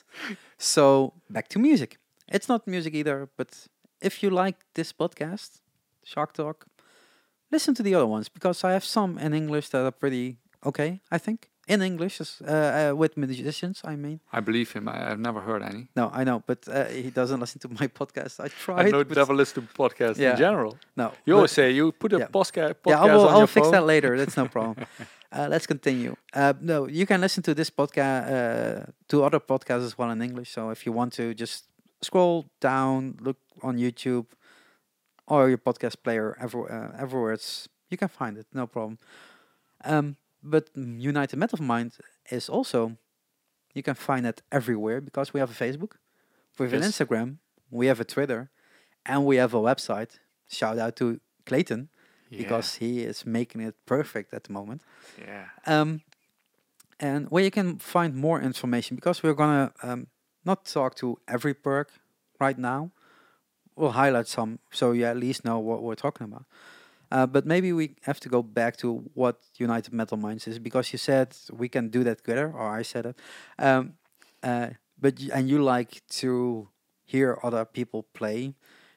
So 0.58 1.14
back 1.30 1.48
to 1.50 1.60
music. 1.60 1.98
It's 2.28 2.48
not 2.50 2.68
music 2.68 2.94
either, 2.94 3.30
but 3.38 3.68
if 4.02 4.24
you 4.24 4.30
like 4.30 4.58
this 4.74 4.94
podcast, 4.94 5.60
Shark 6.04 6.34
Talk, 6.34 6.66
listen 7.52 7.74
to 7.76 7.84
the 7.84 7.96
other 7.96 8.08
ones 8.08 8.30
because 8.30 8.64
I 8.64 8.72
have 8.72 8.84
some 8.86 9.18
in 9.20 9.34
English 9.34 9.70
that 9.70 9.86
are 9.86 9.92
pretty 9.92 10.38
okay. 10.66 11.02
I 11.12 11.18
think 11.20 11.50
in 11.70 11.82
English 11.82 12.20
uh, 12.22 12.26
uh, 12.52 12.94
with 13.02 13.12
musicians. 13.18 13.82
I 13.92 13.96
mean, 13.96 14.20
i 14.38 14.40
believe 14.42 14.70
him 14.78 14.88
I, 14.88 15.12
i've 15.12 15.20
never 15.30 15.40
heard 15.50 15.62
any 15.72 15.84
no, 15.96 16.06
I 16.20 16.24
know, 16.24 16.38
but 16.50 16.60
uh, 16.68 16.74
he 17.06 17.10
doesn't 17.20 17.40
listen 17.44 17.60
to 17.66 17.70
my 17.80 17.88
podcast. 18.00 18.34
I 18.40 18.46
I 18.46 18.50
tried. 18.66 18.92
don't 18.92 19.08
but 19.10 19.18
never 19.18 19.36
listen 19.42 19.56
to 19.68 19.74
podcasts 19.84 20.18
Yeah. 20.20 20.32
in 20.32 20.38
general. 20.46 20.74
no, 20.96 21.08
You 21.26 21.36
always 21.38 21.52
say 21.60 21.66
you 21.80 21.92
put 22.04 22.12
a 22.14 22.18
yeah. 22.20 22.28
podcast 22.40 22.76
yeah, 22.92 23.04
I 23.04 23.06
will. 23.16 23.28
I'll 23.30 23.48
fix 23.48 23.66
phone. 23.66 23.72
that 23.76 23.86
later. 23.94 24.12
That's 24.20 24.38
no 24.42 24.48
problem. 24.58 24.76
uh, 25.38 25.48
let's 25.54 25.68
continue. 25.68 26.14
Uh, 26.42 26.54
no, 26.72 26.78
you 27.00 27.06
can 27.06 27.20
listen 27.22 27.44
to 27.44 27.54
this 27.60 27.70
podcast, 27.82 28.24
uh, 28.36 28.92
to 29.12 29.16
other 29.28 29.40
podcasts 29.52 29.86
as 29.90 29.96
well 29.98 30.10
in 30.16 30.22
English. 30.22 30.50
So 30.56 30.62
if 30.76 30.80
you 30.86 30.92
want 31.00 31.12
to, 31.20 31.24
just 31.44 31.66
scroll 32.02 32.46
down, 32.70 32.98
look 33.28 33.38
on 33.62 33.74
YouTube 33.78 34.26
or 35.28 35.40
your 35.54 35.58
podcast 35.70 35.96
player, 36.06 36.28
ever, 36.46 36.60
uh, 36.78 37.04
everywhere. 37.04 37.34
It's 37.34 37.70
you 37.92 37.98
can 37.98 38.08
find 38.22 38.38
it, 38.42 38.46
no 38.54 38.66
problem. 38.68 38.98
Um, 39.86 40.16
but 40.42 40.70
United 40.76 41.38
Metal 41.38 41.62
Mind 41.62 41.94
is 42.30 42.50
also 42.50 42.98
you 43.74 43.84
can 43.84 43.96
find 43.96 44.26
it 44.26 44.42
everywhere 44.52 45.02
because 45.02 45.34
we 45.34 45.40
have 45.40 45.52
a 45.52 45.54
Facebook, 45.54 45.94
we 46.58 46.66
have 46.66 46.74
an 46.74 46.82
Instagram, 46.82 47.38
we 47.70 47.88
have 47.88 48.00
a 48.00 48.06
Twitter, 48.06 48.50
and 49.06 49.26
we 49.26 49.38
have 49.38 49.54
a 49.54 49.60
website. 49.60 50.20
Shout 50.48 50.78
out 50.80 50.96
to 50.98 51.20
Clayton 51.46 51.90
Yeah, 52.30 52.40
because 52.40 52.76
he 52.76 53.02
is 53.04 53.26
making 53.26 53.62
it 53.62 53.76
perfect 53.86 54.34
at 54.34 54.44
the 54.46 54.54
moment. 54.54 54.82
yeah, 55.18 55.46
Um, 55.66 56.02
and 57.00 57.30
where 57.30 57.44
you 57.44 57.52
can 57.52 57.78
find 57.80 58.16
more 58.16 58.42
information 58.42 58.96
because 58.96 59.24
we're 59.24 59.36
gonna 59.36 59.72
um, 59.84 60.08
not 60.44 60.66
talk 60.66 60.96
to 60.96 61.18
every 61.28 61.54
perk 61.54 61.92
right 62.40 62.58
now. 62.58 62.92
We'll 63.76 63.92
highlight 63.92 64.28
some 64.28 64.60
so 64.72 64.92
you 64.92 65.06
at 65.06 65.16
least 65.18 65.46
know 65.46 65.60
what 65.60 65.82
we're 65.82 65.96
talking 65.96 66.26
about. 66.26 66.46
Uh, 67.12 67.26
but 67.26 67.46
maybe 67.46 67.74
we 67.74 67.96
have 68.04 68.20
to 68.20 68.30
go 68.30 68.44
back 68.44 68.78
to 68.78 69.04
what 69.14 69.42
United 69.58 69.94
Metal 69.94 70.18
Minds 70.18 70.48
is 70.48 70.60
because 70.60 70.94
you 70.94 71.00
said 71.00 71.36
we 71.52 71.68
can 71.68 71.90
do 71.90 72.04
that 72.04 72.20
together, 72.20 72.52
or 72.54 72.68
I 72.70 72.84
said 72.84 73.06
it. 73.08 73.20
Um, 73.58 73.94
uh, 74.44 74.70
but 75.00 75.20
and 75.34 75.50
you 75.50 75.62
like 75.62 76.02
to 76.10 76.70
hear 77.06 77.40
other 77.42 77.66
people 77.66 78.04
play 78.14 78.54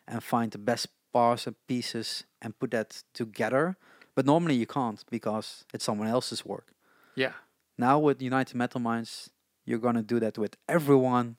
and 0.06 0.22
find 0.22 0.50
the 0.52 0.58
best 0.58 0.88
parts 1.12 1.46
and 1.46 1.56
pieces 1.66 2.24
and 2.40 2.58
put 2.58 2.70
that 2.72 3.02
together. 3.14 3.76
But 4.14 4.26
normally 4.26 4.56
you 4.56 4.66
can't 4.66 5.02
because 5.10 5.64
it's 5.72 5.84
someone 5.84 6.08
else's 6.08 6.44
work. 6.44 6.74
Yeah. 7.14 7.32
Now 7.78 7.98
with 7.98 8.20
United 8.20 8.54
Metal 8.54 8.80
Minds, 8.80 9.30
you're 9.64 9.78
gonna 9.78 10.02
do 10.02 10.20
that 10.20 10.36
with 10.36 10.56
everyone 10.68 11.36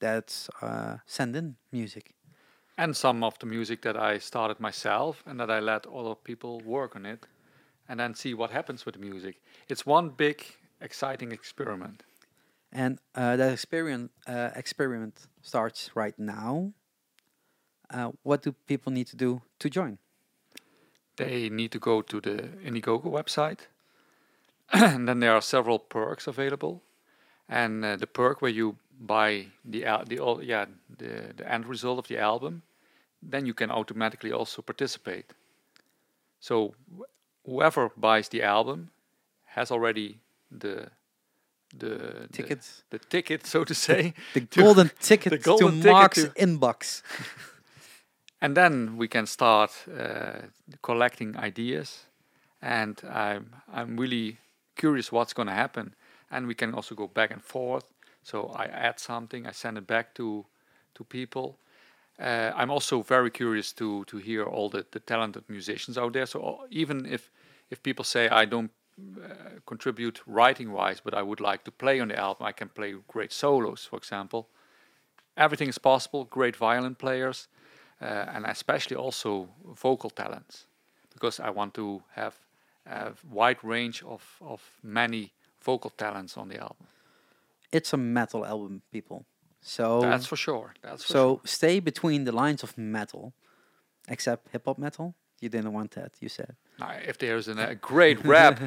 that's 0.00 0.48
uh, 0.62 0.98
send 1.06 1.36
in 1.36 1.56
music. 1.72 2.15
And 2.78 2.96
some 2.96 3.24
of 3.24 3.38
the 3.38 3.46
music 3.46 3.82
that 3.82 3.96
I 3.96 4.18
started 4.18 4.60
myself 4.60 5.22
and 5.26 5.40
that 5.40 5.50
I 5.50 5.60
let 5.60 5.86
other 5.86 6.14
people 6.14 6.60
work 6.60 6.96
on 6.96 7.06
it 7.06 7.26
and 7.88 8.00
then 8.00 8.14
see 8.14 8.34
what 8.34 8.50
happens 8.50 8.84
with 8.84 8.94
the 8.94 9.00
music. 9.00 9.40
It's 9.68 9.86
one 9.86 10.10
big 10.10 10.44
exciting 10.80 11.32
experiment. 11.32 12.02
And 12.72 12.98
uh, 13.14 13.36
that 13.36 13.52
experiment 13.52 14.10
uh, 14.26 14.50
experiment 14.54 15.26
starts 15.42 15.90
right 15.94 16.18
now. 16.18 16.72
Uh, 17.88 18.10
what 18.24 18.42
do 18.42 18.52
people 18.66 18.92
need 18.92 19.06
to 19.06 19.16
do 19.16 19.40
to 19.60 19.70
join? 19.70 19.98
They 21.16 21.48
need 21.48 21.70
to 21.72 21.78
go 21.78 22.02
to 22.02 22.20
the 22.20 22.48
Indiegogo 22.64 23.10
website 23.10 23.68
and 24.72 25.08
then 25.08 25.20
there 25.20 25.32
are 25.32 25.40
several 25.40 25.78
perks 25.78 26.26
available. 26.26 26.82
And 27.48 27.84
uh, 27.84 27.96
the 27.96 28.06
perk 28.06 28.42
where 28.42 28.50
you 28.50 28.76
buy 29.00 29.46
the 29.64 29.84
the 30.06 30.38
yeah 30.42 30.66
the, 30.98 31.32
the 31.36 31.52
end 31.52 31.66
result 31.66 31.98
of 31.98 32.08
the 32.08 32.18
album, 32.18 32.62
then 33.30 33.46
you 33.46 33.54
can 33.54 33.70
automatically 33.70 34.32
also 34.32 34.62
participate. 34.62 35.24
So 36.40 36.74
wh- 36.98 37.02
whoever 37.44 37.90
buys 37.96 38.28
the 38.28 38.42
album 38.42 38.90
has 39.44 39.70
already 39.70 40.18
the 40.50 40.90
the 41.78 41.88
the- 41.88 42.28
Tickets, 42.32 42.84
the, 42.90 42.98
ticket, 42.98 43.46
so 43.46 43.64
to 43.64 43.74
say, 43.74 44.14
the 44.34 44.40
to- 44.40 44.62
golden 44.62 44.90
ticket 45.00 45.30
the 45.36 45.38
golden 45.38 45.68
to 45.70 45.82
ticket 45.82 45.92
Mark's 45.92 46.22
to- 46.24 46.30
inbox. 46.46 47.02
and 48.40 48.56
then 48.56 48.96
we 48.96 49.08
can 49.08 49.26
start 49.26 49.70
uh, 49.88 50.46
collecting 50.82 51.36
ideas. 51.36 52.06
And 52.62 53.00
I'm 53.04 53.44
I'm 53.72 53.96
really 54.00 54.38
curious 54.76 55.12
what's 55.12 55.32
going 55.34 55.48
to 55.48 55.54
happen. 55.54 55.94
And 56.30 56.46
we 56.46 56.54
can 56.54 56.74
also 56.74 56.94
go 56.94 57.06
back 57.08 57.30
and 57.30 57.42
forth. 57.42 57.84
So 58.22 58.48
I 58.56 58.64
add 58.66 58.98
something, 58.98 59.46
I 59.46 59.52
send 59.52 59.78
it 59.78 59.86
back 59.86 60.14
to 60.14 60.44
to 60.94 61.04
people. 61.04 61.58
Uh, 62.18 62.50
I'm 62.56 62.70
also 62.70 63.02
very 63.02 63.30
curious 63.30 63.72
to 63.74 64.04
to 64.04 64.16
hear 64.18 64.44
all 64.44 64.70
the, 64.70 64.84
the 64.90 65.00
talented 65.00 65.44
musicians 65.48 65.98
out 65.98 66.12
there. 66.12 66.26
So 66.26 66.40
uh, 66.40 66.66
even 66.70 67.06
if 67.06 67.30
if 67.70 67.82
people 67.82 68.04
say 68.04 68.28
I 68.28 68.46
don't 68.46 68.70
uh, 68.98 69.60
contribute 69.66 70.22
writing 70.26 70.72
wise, 70.72 71.00
but 71.04 71.14
I 71.14 71.22
would 71.22 71.40
like 71.40 71.64
to 71.64 71.70
play 71.70 72.00
on 72.00 72.08
the 72.08 72.18
album, 72.18 72.46
I 72.46 72.52
can 72.52 72.68
play 72.68 72.94
great 73.06 73.32
solos, 73.32 73.84
for 73.84 73.98
example. 73.98 74.48
Everything 75.36 75.68
is 75.68 75.78
possible. 75.78 76.24
Great 76.24 76.56
violin 76.56 76.94
players, 76.94 77.48
uh, 78.00 78.34
and 78.34 78.46
especially 78.46 78.96
also 78.96 79.48
vocal 79.74 80.10
talents, 80.10 80.66
because 81.12 81.42
I 81.42 81.50
want 81.50 81.74
to 81.74 82.02
have 82.14 82.34
a 82.86 83.12
wide 83.30 83.58
range 83.62 84.02
of 84.06 84.22
of 84.40 84.62
many 84.82 85.32
vocal 85.64 85.90
talents 85.90 86.36
on 86.36 86.48
the 86.48 86.58
album. 86.60 86.86
It's 87.72 87.92
a 87.92 87.96
metal 87.96 88.44
album, 88.44 88.82
people. 88.92 89.24
So 89.68 90.00
That's 90.00 90.26
for 90.26 90.36
sure. 90.36 90.74
That's 90.80 91.02
for 91.04 91.12
so 91.12 91.22
sure. 91.28 91.40
stay 91.44 91.80
between 91.80 92.24
the 92.24 92.32
lines 92.32 92.62
of 92.62 92.76
metal, 92.78 93.32
except 94.08 94.48
hip 94.52 94.64
hop 94.64 94.78
metal. 94.78 95.14
You 95.40 95.48
didn't 95.50 95.72
want 95.72 95.90
that, 95.90 96.12
you 96.20 96.28
said. 96.28 96.54
Now, 96.78 96.90
if 97.08 97.16
there's 97.18 97.48
an, 97.48 97.58
a 97.58 97.74
great 97.74 98.24
rap, 98.34 98.60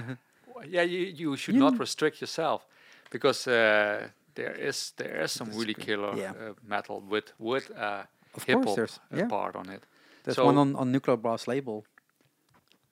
yeah, 0.67 0.83
you, 0.83 0.99
you 1.15 1.37
should 1.37 1.55
You- 1.55 1.61
not 1.63 1.79
restrict 1.79 2.19
yourself, 2.21 2.67
because 3.11 3.47
uh, 3.47 4.09
there 4.35 4.53
is 4.67 4.93
there 4.97 5.23
is 5.23 5.31
some 5.31 5.47
That's 5.47 5.59
really 5.59 5.73
great. 5.73 5.85
killer 5.85 6.15
Yeah. 6.17 6.31
uh, 6.49 6.53
metal 6.67 7.01
with 7.09 7.33
with 7.37 7.71
uh, 7.71 8.03
hip 8.45 8.65
hop 8.65 8.77
uh, 8.79 8.87
yeah. 9.17 9.27
part 9.29 9.55
on 9.55 9.69
it. 9.69 9.83
There's 10.23 10.35
So- 10.35 10.45
one 10.45 10.57
on, 10.59 10.75
on 10.75 10.91
Nuclear 10.91 11.17
Blast 11.17 11.47
label, 11.47 11.85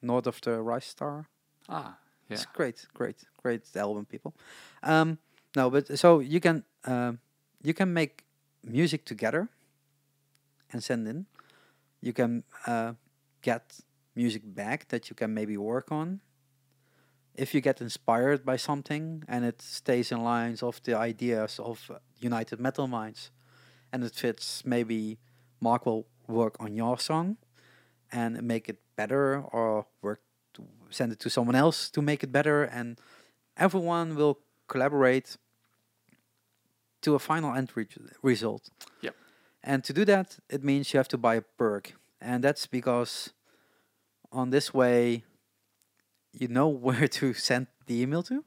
North 0.01 0.27
of 0.27 0.39
the 0.41 0.61
Rice 0.61 0.87
Star. 0.87 1.25
Ah, 1.69 1.97
yeah. 2.29 2.35
It's 2.35 2.45
great, 2.45 2.87
great, 2.93 3.15
great 3.43 3.63
album, 3.75 4.05
people. 4.05 4.33
Um, 4.83 5.17
no, 5.55 5.69
but 5.69 5.99
so 5.99 6.19
you 6.21 6.39
can 6.39 6.63
um, 6.85 7.19
you 7.61 7.73
can 7.73 7.93
make 7.93 8.23
music 8.63 9.05
together 9.05 9.49
and 10.71 10.83
send 10.83 11.07
in. 11.07 11.25
You 12.01 12.13
can 12.13 12.43
uh, 12.65 12.93
get 13.41 13.79
music 14.15 14.41
back 14.45 14.87
that 14.89 15.09
you 15.09 15.15
can 15.15 15.33
maybe 15.33 15.57
work 15.57 15.91
on. 15.91 16.21
If 17.35 17.53
you 17.53 17.61
get 17.61 17.81
inspired 17.81 18.43
by 18.43 18.57
something 18.57 19.23
and 19.27 19.45
it 19.45 19.61
stays 19.61 20.11
in 20.11 20.23
lines 20.23 20.63
of 20.63 20.81
the 20.83 20.97
ideas 20.97 21.59
of 21.59 21.91
United 22.19 22.59
Metal 22.59 22.87
Minds, 22.87 23.31
and 23.91 24.03
it 24.03 24.15
fits, 24.15 24.65
maybe 24.65 25.17
Mark 25.61 25.85
will 25.85 26.07
work 26.27 26.57
on 26.59 26.75
your 26.75 26.97
song 26.97 27.37
and 28.11 28.41
make 28.41 28.69
it 28.69 28.79
better, 28.95 29.41
or 29.51 29.85
work 30.01 30.21
send 30.89 31.11
it 31.11 31.19
to 31.19 31.29
someone 31.29 31.55
else 31.55 31.89
to 31.91 32.01
make 32.01 32.23
it 32.23 32.31
better, 32.31 32.63
and 32.63 32.99
everyone 33.55 34.15
will 34.15 34.39
collaborate 34.67 35.37
to 37.07 37.15
a 37.15 37.19
final 37.19 37.51
end 37.59 37.69
re- 37.75 37.87
result. 38.21 38.63
Yep. 39.01 39.15
And 39.63 39.83
to 39.83 39.93
do 39.93 40.03
that, 40.05 40.27
it 40.49 40.61
means 40.63 40.93
you 40.93 40.97
have 40.97 41.07
to 41.15 41.17
buy 41.17 41.35
a 41.35 41.43
perk, 41.57 41.93
and 42.21 42.43
that's 42.43 42.67
because 42.67 43.13
on 44.31 44.49
this 44.49 44.73
way, 44.73 45.23
you 46.41 46.47
know 46.47 46.67
where 46.87 47.07
to 47.19 47.33
send 47.33 47.67
the 47.87 47.95
email 48.03 48.23
to. 48.23 48.43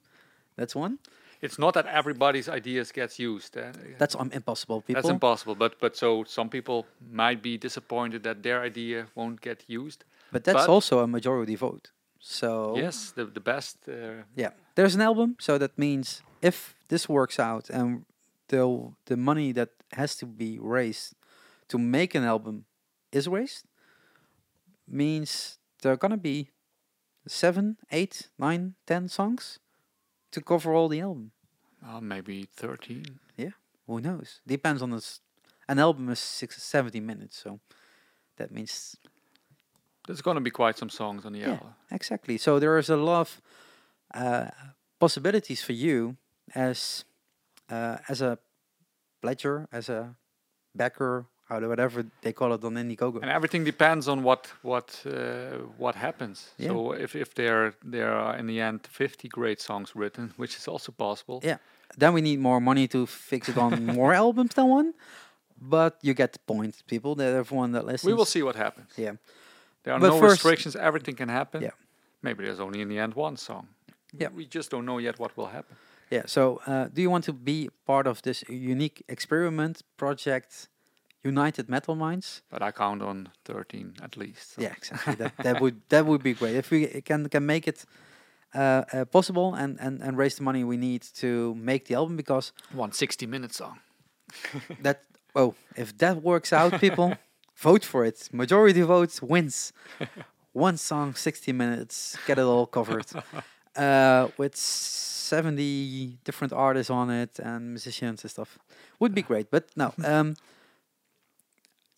That's 0.57 0.75
one. 0.75 0.99
It's 1.43 1.59
not 1.59 1.73
that 1.73 1.87
everybody's 1.87 2.49
ideas 2.49 2.93
gets 2.93 3.19
used. 3.19 3.57
Uh, 3.57 3.73
That's 3.99 4.15
um, 4.15 4.31
impossible, 4.31 4.83
people. 4.83 5.03
That's 5.03 5.11
impossible. 5.11 5.55
But 5.55 5.81
but 5.81 5.97
so 5.97 6.25
some 6.25 6.49
people 6.51 6.87
might 7.23 7.41
be 7.43 7.57
disappointed 7.57 8.23
that 8.23 8.43
their 8.43 8.61
idea 8.67 9.07
won't 9.15 9.41
get 9.41 9.65
used. 9.67 10.05
but 10.33 10.45
that's 10.45 10.67
but- 10.67 10.73
also 10.73 10.99
a 10.99 11.07
majority 11.07 11.57
vote. 11.57 11.93
So 12.19 12.77
Yes, 12.77 13.13
the 13.13 13.25
the 13.25 13.41
best. 13.41 13.77
Uh, 13.89 14.25
yeah, 14.37 14.53
there's 14.75 14.95
an 14.95 15.01
album, 15.01 15.35
so 15.39 15.59
that 15.59 15.77
means 15.77 16.23
if 16.41 16.75
this 16.89 17.09
works 17.09 17.39
out 17.39 17.71
and 17.71 18.05
the 18.51 18.93
the 19.07 19.17
money 19.17 19.53
that 19.53 19.71
has 19.93 20.15
to 20.17 20.27
be 20.27 20.59
raised 20.61 21.15
to 21.69 21.79
make 21.79 22.15
an 22.19 22.25
album 22.25 22.65
is 23.13 23.27
raised, 23.29 23.65
means 24.87 25.59
there 25.83 25.93
are 25.93 25.97
gonna 25.97 26.17
be 26.17 26.51
seven, 27.27 27.77
eight, 27.91 28.29
nine, 28.39 28.75
ten 28.87 29.09
songs 29.09 29.59
to 30.33 30.41
cover 30.41 30.73
all 30.75 30.89
the 30.89 31.01
album. 31.01 31.31
uh, 31.87 32.01
maybe 32.01 32.47
thirteen. 32.57 33.05
Yeah, 33.37 33.55
Who 33.87 34.01
knows? 34.01 34.41
Depends 34.47 34.83
on 34.83 34.91
this. 34.91 35.21
An 35.69 35.79
album 35.79 36.09
is 36.11 36.19
six, 36.19 36.61
70 36.63 37.01
minutes, 37.01 37.37
so 37.43 37.61
that 38.37 38.51
means 38.51 38.97
There's 40.07 40.23
going 40.23 40.35
to 40.37 40.41
be 40.41 40.51
quite 40.51 40.77
some 40.79 40.91
songs 40.91 41.25
on 41.25 41.33
the 41.33 41.39
Yeah. 41.41 41.51
album. 41.53 41.75
Exactly. 41.91 42.39
So 42.39 42.59
there 42.59 42.77
is 42.79 42.91
a 42.91 42.97
lot 42.97 43.21
of 43.21 43.41
uh, 44.15 44.51
possibilities 44.99 45.63
for 45.63 45.73
you 45.73 46.17
as 46.55 47.05
uh, 47.71 47.97
as 48.09 48.21
a 48.23 48.39
pledger, 49.23 49.67
as 49.73 49.89
a 49.89 50.15
backer, 50.75 51.27
or 51.51 51.61
whatever 51.69 52.05
they 52.23 52.33
call 52.33 52.53
it 52.55 52.65
on 52.65 52.75
Indiegogo. 52.75 53.21
And 53.23 53.31
everything 53.31 53.65
depends 53.65 54.07
on 54.09 54.23
what 54.23 54.53
what 54.63 55.03
uh, 55.07 55.59
what 55.79 55.95
happens. 55.95 56.51
Yeah. 56.59 56.69
So 56.73 56.93
if 56.93 57.15
if 57.15 57.35
there 57.35 57.73
there 57.91 58.13
are 58.13 58.39
in 58.39 58.47
the 58.47 58.61
end 58.61 58.87
50 58.87 59.29
great 59.29 59.61
songs 59.61 59.95
written, 59.97 60.33
which 60.37 60.57
is 60.57 60.69
also 60.69 60.93
possible. 60.93 61.41
Yeah. 61.45 61.59
Then 61.99 62.13
we 62.15 62.21
need 62.21 62.39
more 62.39 62.61
money 62.61 62.87
to 62.89 63.07
fix 63.07 63.49
it 63.49 63.57
on 63.59 63.85
more 63.97 64.15
albums 64.15 64.55
than 64.55 64.69
one. 64.71 64.93
But 65.63 65.99
you 66.03 66.15
get 66.15 66.33
the 66.33 66.39
point, 66.47 66.83
people. 66.87 67.15
That 67.17 67.35
everyone 67.35 67.73
that 67.73 67.85
listens. 67.85 68.05
We 68.11 68.15
will 68.15 68.25
see 68.27 68.43
what 68.43 68.57
happens. 68.57 68.91
Yeah. 68.97 69.17
There 69.83 69.95
are 69.95 70.01
But 70.01 70.09
no 70.09 70.19
first- 70.21 70.33
restrictions. 70.45 70.77
Everything 70.77 71.17
can 71.17 71.29
happen. 71.29 71.63
Yeah. 71.63 71.75
Maybe 72.23 72.45
there's 72.45 72.61
only 72.61 72.81
in 72.81 72.89
the 72.89 72.99
end 72.99 73.15
one 73.15 73.37
song. 73.37 73.67
Yeah. 74.19 74.29
We 74.35 74.47
just 74.47 74.71
don't 74.71 74.85
know 74.85 74.99
yet 75.01 75.19
what 75.19 75.37
will 75.37 75.47
happen. 75.49 75.77
Yeah. 76.11 76.23
So, 76.27 76.61
uh, 76.67 76.89
do 76.93 77.01
you 77.03 77.11
want 77.11 77.25
to 77.25 77.33
be 77.33 77.69
part 77.87 78.07
of 78.07 78.21
this 78.23 78.45
unique 78.49 79.03
experiment 79.09 79.83
project, 79.97 80.69
United 81.25 81.69
Metal 81.69 81.95
Minds? 81.95 82.43
But 82.51 82.63
I 82.63 82.73
count 82.73 83.03
on 83.03 83.29
13 83.45 83.95
at 84.03 84.17
least. 84.17 84.55
so. 84.55 84.63
Yeah, 84.63 84.73
exactly. 84.77 85.15
that 85.15 85.33
that 85.43 85.61
would 85.63 85.81
that 85.89 86.05
would 86.07 86.23
be 86.23 86.35
great 86.35 86.57
if 86.57 86.71
we 86.71 86.87
can 87.03 87.29
can 87.29 87.47
make 87.47 87.69
it 87.69 87.85
uh, 88.55 88.83
uh, 88.93 89.05
possible 89.05 89.55
and, 89.55 89.79
and 89.81 90.03
and 90.03 90.19
raise 90.19 90.35
the 90.37 90.43
money 90.43 90.65
we 90.65 90.77
need 90.77 91.03
to 91.21 91.55
make 91.55 91.85
the 91.85 91.95
album 91.95 92.17
because 92.17 92.53
One 92.75 92.93
60 92.93 93.27
minute 93.27 93.55
song. 93.55 93.79
that 94.83 95.03
oh 95.35 95.55
if 95.77 95.97
that 95.99 96.23
works 96.23 96.53
out, 96.53 96.81
people 96.81 97.15
vote 97.57 97.85
for 97.85 98.05
it. 98.05 98.29
Majority 98.33 98.83
votes 98.83 99.23
wins. 99.23 99.73
One 100.53 100.77
song, 100.77 101.15
sixty 101.15 101.53
minutes, 101.53 102.17
get 102.27 102.39
it 102.39 102.43
all 102.45 102.67
covered. 102.67 103.07
Uh, 103.81 104.29
with 104.39 104.55
seventy 104.57 106.19
different 106.25 106.53
artists 106.53 106.91
on 106.91 107.11
it 107.11 107.39
and 107.39 107.61
musicians 107.71 108.23
and 108.25 108.31
stuff, 108.31 108.59
would 108.99 109.15
be 109.15 109.23
great. 109.23 109.51
But 109.51 109.65
no, 109.77 109.93
um, 110.05 110.35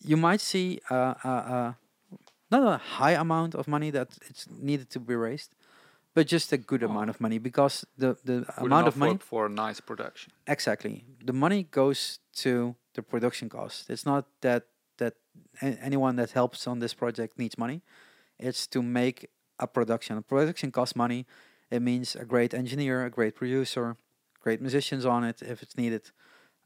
you 0.05 0.17
might 0.17 0.41
see 0.41 0.79
uh, 0.89 1.13
uh, 1.23 1.27
uh, 1.29 1.73
not 2.51 2.63
a 2.73 2.77
high 2.77 3.11
amount 3.19 3.55
of 3.55 3.67
money 3.67 3.91
that 3.91 4.09
it's 4.29 4.47
needed 4.49 4.89
to 4.91 4.99
be 4.99 5.15
raised, 5.15 5.51
but 6.13 6.27
just 6.27 6.51
a 6.53 6.57
good 6.57 6.83
Oh. 6.83 6.89
amount 6.89 7.09
of 7.09 7.19
money 7.19 7.39
because 7.39 7.85
the 7.97 8.15
the 8.23 8.45
Good 8.59 8.65
amount 8.65 8.87
of 8.87 8.95
money 8.97 9.17
for, 9.17 9.25
for 9.25 9.45
a 9.45 9.49
nice 9.49 9.81
production. 9.81 10.31
exactly 10.47 11.03
the 11.25 11.33
money 11.33 11.63
goes 11.71 12.19
to 12.43 12.75
the 12.93 13.01
production 13.01 13.49
cost. 13.49 13.89
It's 13.89 14.05
not 14.05 14.25
that 14.41 14.63
that 14.97 15.13
anyone 15.61 16.15
that 16.21 16.31
helps 16.31 16.67
on 16.67 16.79
this 16.79 16.93
project 16.93 17.37
needs 17.37 17.57
money. 17.57 17.81
It's 18.39 18.67
to 18.67 18.81
make 18.81 19.29
a 19.59 19.67
production. 19.67 20.17
A 20.17 20.21
production 20.21 20.71
costs 20.71 20.95
money. 20.95 21.25
It 21.73 21.81
means 21.81 22.15
a 22.15 22.23
great 22.23 22.53
engineer, 22.53 23.03
a 23.03 23.09
great 23.09 23.33
producer, 23.35 23.97
great 24.39 24.61
musicians 24.61 25.05
on 25.05 25.23
it 25.23 25.41
if 25.41 25.63
it's 25.63 25.75
needed, 25.75 26.11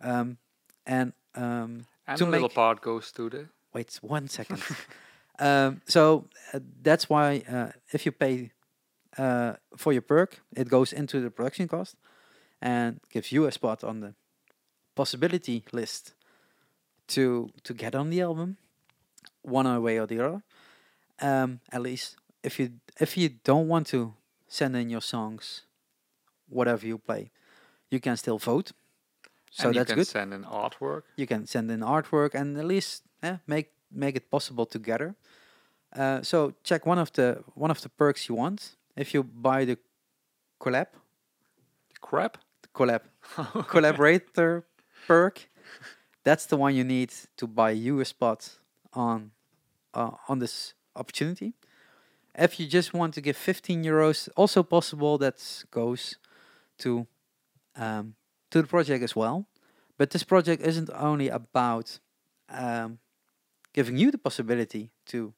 um, 0.01 0.37
and 0.85 1.13
um, 1.33 1.85
And 2.07 2.17
To 2.17 2.25
a 2.25 2.29
little 2.29 2.49
part 2.49 2.81
goes 2.81 3.11
to 3.13 3.29
the 3.29 3.47
wait 3.73 3.99
one 4.01 4.27
second. 4.27 4.61
um, 5.39 5.81
so 5.85 6.25
uh, 6.53 6.59
that's 6.81 7.09
why 7.09 7.43
uh, 7.49 7.71
if 7.93 8.05
you 8.05 8.11
pay 8.11 8.51
uh, 9.17 9.53
for 9.77 9.93
your 9.93 10.01
perk, 10.01 10.41
it 10.55 10.67
goes 10.67 10.91
into 10.91 11.21
the 11.21 11.29
production 11.29 11.67
cost 11.69 11.95
and 12.61 12.99
gives 13.09 13.31
you 13.31 13.45
a 13.45 13.51
spot 13.51 13.83
on 13.83 14.01
the 14.01 14.13
possibility 14.93 15.63
list 15.71 16.15
to 17.07 17.49
to 17.63 17.73
get 17.73 17.95
on 17.95 18.09
the 18.09 18.21
album, 18.21 18.57
one 19.41 19.81
way 19.81 19.99
or 19.99 20.07
the 20.07 20.19
other. 20.19 20.43
Um, 21.21 21.59
at 21.71 21.81
least 21.81 22.17
if 22.43 22.59
you 22.59 22.71
if 22.99 23.17
you 23.17 23.29
don't 23.43 23.69
want 23.69 23.87
to 23.87 24.13
send 24.47 24.75
in 24.75 24.89
your 24.89 25.01
songs, 25.01 25.63
whatever 26.49 26.85
you 26.85 26.97
play, 26.97 27.31
you 27.89 27.99
can 27.99 28.17
still 28.17 28.37
vote. 28.37 28.71
So 29.51 29.67
and 29.67 29.75
you 29.75 29.79
that's 29.79 29.91
can 29.91 29.99
good 29.99 30.07
send 30.07 30.33
in 30.33 30.43
artwork. 30.43 31.03
you 31.15 31.25
can 31.25 31.45
send 31.47 31.71
in 31.71 31.79
artwork 31.79 32.35
and 32.35 32.57
at 32.57 32.65
least 32.65 33.03
eh, 33.23 33.37
make 33.47 33.71
make 33.91 34.15
it 34.15 34.29
possible 34.29 34.65
together. 34.65 35.15
Uh, 35.95 36.21
so 36.21 36.53
check 36.63 36.85
one 36.85 36.99
of 36.99 37.11
the 37.13 37.43
one 37.55 37.71
of 37.71 37.81
the 37.81 37.89
perks 37.89 38.27
you 38.29 38.35
want. 38.35 38.75
If 38.95 39.13
you 39.13 39.23
buy 39.23 39.65
the 39.65 39.77
collab 40.59 40.87
The 41.93 41.99
Crap. 42.01 42.37
The 42.61 42.69
collab 42.69 43.01
collaborator 43.67 44.65
perk, 45.07 45.49
that's 46.23 46.45
the 46.45 46.57
one 46.57 46.75
you 46.75 46.83
need 46.83 47.11
to 47.37 47.47
buy 47.47 47.71
you 47.71 47.99
a 48.01 48.05
spot 48.05 48.59
on 48.93 49.31
uh, 49.93 50.11
on 50.27 50.39
this 50.39 50.73
opportunity. 50.95 51.53
If 52.37 52.59
you 52.59 52.67
just 52.67 52.93
want 52.93 53.13
to 53.15 53.21
give 53.21 53.35
15 53.35 53.83
euros, 53.83 54.29
also 54.35 54.63
possible 54.63 55.17
that 55.17 55.65
goes 55.71 56.17
to 56.79 57.07
um, 57.75 58.15
to 58.51 58.61
the 58.61 58.67
project 58.67 59.03
as 59.03 59.15
well. 59.15 59.47
But 59.97 60.11
this 60.11 60.23
project 60.23 60.61
isn't 60.61 60.89
only 60.93 61.29
about 61.29 61.99
um, 62.49 62.99
giving 63.73 63.97
you 63.97 64.11
the 64.11 64.17
possibility 64.17 64.91
to, 65.07 65.33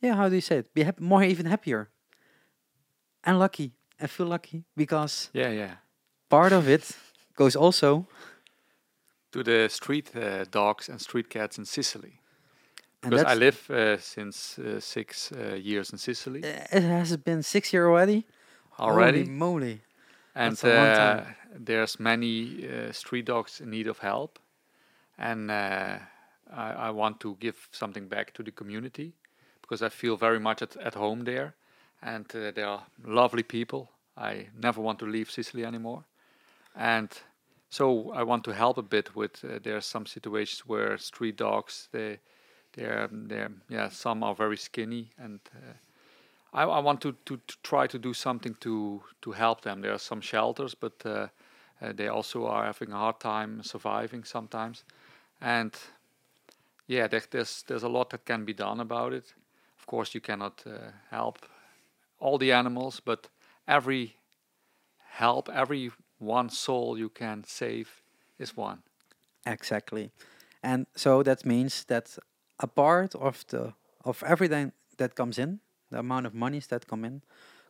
yeah, 0.00 0.14
how 0.14 0.28
do 0.28 0.34
you 0.34 0.40
say 0.40 0.58
it? 0.58 0.74
Be 0.74 0.82
hap- 0.84 1.00
more 1.00 1.22
even 1.22 1.46
happier 1.46 1.90
and 3.24 3.38
lucky. 3.38 3.72
I 4.00 4.06
feel 4.06 4.26
lucky 4.26 4.64
because 4.76 5.28
Yeah, 5.34 5.50
yeah. 5.50 5.74
part 6.30 6.52
of 6.52 6.68
it 6.68 6.96
goes 7.36 7.54
also, 7.56 8.06
To 9.32 9.42
the 9.42 9.68
street 9.68 10.10
uh, 10.16 10.44
dogs 10.50 10.88
and 10.88 11.00
street 11.00 11.28
cats 11.28 11.58
in 11.58 11.64
Sicily. 11.64 12.19
And 13.02 13.10
Because 13.10 13.24
I 13.24 13.34
live 13.34 13.70
uh, 13.70 13.96
since 13.98 14.58
uh, 14.58 14.80
six 14.80 15.32
uh, 15.32 15.54
years 15.54 15.90
in 15.92 15.98
Sicily 15.98 16.42
uh, 16.44 16.66
it 16.72 16.82
has 16.82 17.16
been 17.16 17.42
six 17.42 17.72
years 17.72 17.86
already. 17.86 18.26
already, 18.78 19.20
Holy 19.20 19.30
moly! 19.30 19.80
and 20.34 20.52
that's 20.52 20.64
a 20.64 20.74
long 20.74 20.94
time. 20.94 21.18
uh, 21.18 21.24
there's 21.58 21.98
many 21.98 22.68
uh, 22.68 22.92
street 22.92 23.26
dogs 23.26 23.60
in 23.60 23.70
need 23.70 23.86
of 23.86 23.98
help, 23.98 24.38
and 25.18 25.50
uh, 25.50 25.98
I, 26.52 26.72
I 26.72 26.90
want 26.90 27.20
to 27.20 27.36
give 27.40 27.68
something 27.72 28.08
back 28.08 28.32
to 28.34 28.42
the 28.42 28.52
community 28.52 29.12
because 29.62 29.82
I 29.82 29.88
feel 29.88 30.16
very 30.16 30.40
much 30.40 30.62
at, 30.62 30.76
at 30.76 30.94
home 30.94 31.24
there, 31.24 31.54
and 32.02 32.26
uh, 32.34 32.50
they 32.52 32.62
are 32.62 32.82
lovely 33.04 33.42
people. 33.42 33.90
I 34.16 34.48
never 34.54 34.80
want 34.80 34.98
to 34.98 35.06
leave 35.06 35.30
Sicily 35.30 35.64
anymore, 35.64 36.04
and 36.74 37.08
so 37.70 38.12
I 38.12 38.22
want 38.24 38.44
to 38.44 38.52
help 38.52 38.78
a 38.78 38.82
bit 38.82 39.16
with. 39.16 39.44
Uh, 39.44 39.58
there 39.62 39.76
are 39.76 39.82
some 39.82 40.06
situations 40.06 40.66
where 40.66 40.98
street 40.98 41.36
dogs 41.36 41.88
they 41.92 42.18
they're 42.72 43.08
they're 43.12 43.50
yeah 43.68 43.88
some 43.88 44.22
are 44.22 44.34
very 44.34 44.56
skinny 44.56 45.10
and. 45.18 45.40
Uh, 45.54 45.74
I, 46.52 46.64
I 46.64 46.78
want 46.80 47.00
to, 47.02 47.12
to, 47.26 47.36
to 47.36 47.56
try 47.62 47.86
to 47.86 47.98
do 47.98 48.12
something 48.12 48.56
to 48.60 49.02
to 49.22 49.32
help 49.32 49.60
them. 49.60 49.82
There 49.82 49.92
are 49.92 49.98
some 49.98 50.20
shelters, 50.20 50.74
but 50.74 50.94
uh, 51.04 51.28
uh, 51.80 51.92
they 51.94 52.08
also 52.08 52.46
are 52.46 52.64
having 52.64 52.92
a 52.92 52.96
hard 52.96 53.20
time 53.20 53.62
surviving 53.62 54.24
sometimes, 54.24 54.84
and 55.40 55.72
yeah, 56.86 57.08
there, 57.08 57.22
there's 57.30 57.62
there's 57.66 57.84
a 57.84 57.88
lot 57.88 58.10
that 58.10 58.24
can 58.24 58.44
be 58.44 58.52
done 58.52 58.80
about 58.80 59.12
it. 59.12 59.34
Of 59.78 59.86
course, 59.86 60.14
you 60.14 60.20
cannot 60.20 60.64
uh, 60.66 60.90
help 61.10 61.38
all 62.18 62.38
the 62.38 62.52
animals, 62.52 63.00
but 63.00 63.28
every 63.66 64.16
help, 65.18 65.48
every 65.48 65.90
one 66.18 66.50
soul 66.50 66.98
you 66.98 67.08
can 67.08 67.44
save 67.44 68.02
is 68.38 68.56
one. 68.56 68.82
Exactly, 69.46 70.10
and 70.62 70.86
so 70.96 71.22
that 71.22 71.44
means 71.44 71.84
that 71.84 72.18
a 72.62 72.66
part 72.66 73.14
of 73.14 73.44
the 73.48 73.72
of 74.04 74.22
everything 74.26 74.72
that 74.96 75.14
comes 75.14 75.38
in, 75.38 75.60
the 75.90 75.98
amount 75.98 76.26
of 76.26 76.32
monies 76.34 76.66
that 76.68 76.86
come 76.86 77.04
in, 77.06 77.22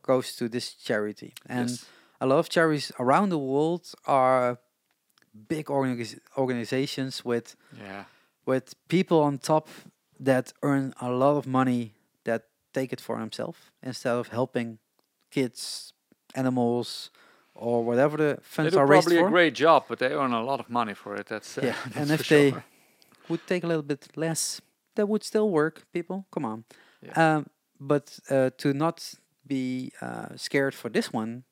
goes 0.03 0.37
to 0.37 0.49
this 0.49 0.75
charity. 0.75 1.33
And 1.47 1.69
yes. 1.71 1.85
a 2.21 2.27
lot 2.27 2.39
of 2.39 2.49
charities 2.49 2.93
around 2.99 3.31
the 3.31 3.39
world 3.39 3.83
are 4.07 4.59
big 5.49 5.67
organiz- 5.67 6.19
organizations 6.37 7.25
with 7.25 7.57
Yeah. 7.77 8.05
with 8.47 8.75
people 8.89 9.17
on 9.23 9.39
top 9.39 9.69
that 10.25 10.53
earn 10.63 10.93
a 11.01 11.09
lot 11.11 11.37
of 11.37 11.47
money 11.47 11.93
that 12.25 12.43
take 12.73 12.93
it 12.93 13.01
for 13.01 13.19
themselves 13.19 13.59
instead 13.83 14.15
of 14.17 14.29
helping 14.29 14.79
kids, 15.31 15.93
animals, 16.35 17.11
or 17.55 17.85
whatever 17.85 18.17
the 18.17 18.39
funds 18.43 18.77
are 18.77 18.87
raised 18.87 19.05
for. 19.09 19.11
probably 19.15 19.27
a 19.27 19.31
great 19.31 19.55
job, 19.55 19.85
but 19.89 19.99
they 19.99 20.13
earn 20.13 20.33
a 20.33 20.43
lot 20.43 20.61
of 20.61 20.69
money 20.69 20.95
for 20.95 21.15
it. 21.17 21.27
That's 21.27 21.59
uh, 21.59 21.63
Yeah, 21.67 21.75
that's 21.85 21.97
and 21.97 22.11
if 22.21 22.29
they 22.29 22.55
would 23.29 23.47
take 23.47 23.65
a 23.65 23.67
little 23.67 23.83
bit 23.87 24.09
less, 24.17 24.61
that 24.97 25.09
would 25.09 25.25
still 25.25 25.51
work. 25.51 25.87
People, 25.93 26.27
come 26.31 26.45
on. 26.45 26.65
Yeah. 27.03 27.37
Um, 27.37 27.47
but 27.79 28.19
uh, 28.31 28.51
to 28.59 28.73
not 28.73 29.15
be 29.47 29.93
uh, 30.01 30.37
scared 30.37 30.75
for 30.75 30.89
this 30.91 31.13
one, 31.13 31.45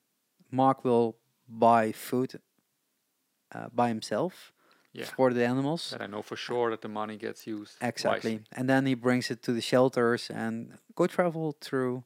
Mark 0.51 0.83
will 0.83 1.17
buy 1.47 1.91
food 1.91 2.39
uh, 3.53 3.67
by 3.73 3.87
himself 3.87 4.53
yeah. 4.93 5.05
for 5.05 5.33
the 5.33 5.45
animals. 5.45 5.89
That 5.91 6.01
I 6.01 6.07
know 6.07 6.21
for 6.21 6.35
sure 6.35 6.69
that 6.69 6.81
the 6.81 6.87
money 6.87 7.17
gets 7.17 7.47
used 7.47 7.73
Exactly. 7.81 8.31
wisely. 8.31 8.45
And 8.51 8.69
then 8.69 8.85
he 8.85 8.93
brings 8.93 9.31
it 9.31 9.41
to 9.43 9.51
the 9.51 9.61
shelters 9.61 10.29
and 10.29 10.77
go 10.95 11.07
travel 11.07 11.55
through 11.59 12.03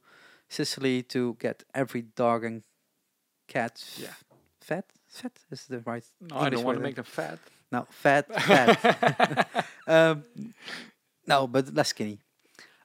Sicily 0.48 1.02
to 1.04 1.36
get 1.40 1.64
every 1.74 2.02
dog 2.02 2.44
and 2.44 2.62
cat 3.48 3.82
Yeah. 3.98 4.14
fed. 4.60 4.84
Fed 5.08 5.32
is 5.50 5.66
the 5.66 5.80
right. 5.80 6.04
No, 6.20 6.36
I 6.36 6.50
don't 6.50 6.64
want 6.64 6.78
to 6.78 6.82
make 6.82 6.96
them 6.96 7.04
fat. 7.04 7.38
No, 7.70 7.86
fat, 7.90 8.26
fat. 8.42 9.66
um, 9.86 10.24
no, 11.26 11.46
but 11.46 11.74
less 11.74 11.88
skinny. 11.88 12.18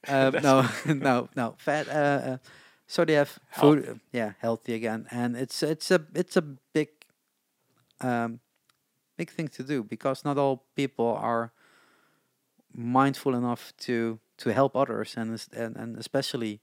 Uh, 0.08 0.32
no, 0.42 0.66
no, 0.94 1.28
no, 1.36 1.56
fat. 1.58 1.90
Uh, 1.90 1.92
uh, 1.92 2.38
so 2.88 3.04
they 3.04 3.16
have 3.16 3.38
food. 3.52 4.00
yeah, 4.14 4.32
healthy 4.40 4.74
again, 4.74 5.06
and 5.12 5.36
it's 5.36 5.62
it's 5.62 5.92
a 5.92 6.00
it's 6.16 6.38
a 6.38 6.42
big, 6.42 6.88
um, 8.00 8.40
big 9.18 9.30
thing 9.30 9.50
to 9.50 9.62
do 9.62 9.84
because 9.84 10.24
not 10.24 10.38
all 10.38 10.64
people 10.74 11.06
are 11.22 11.52
mindful 12.74 13.36
enough 13.36 13.74
to 13.78 14.20
to 14.38 14.54
help 14.54 14.74
others 14.76 15.18
and 15.18 15.46
and, 15.52 15.76
and 15.76 15.98
especially 15.98 16.62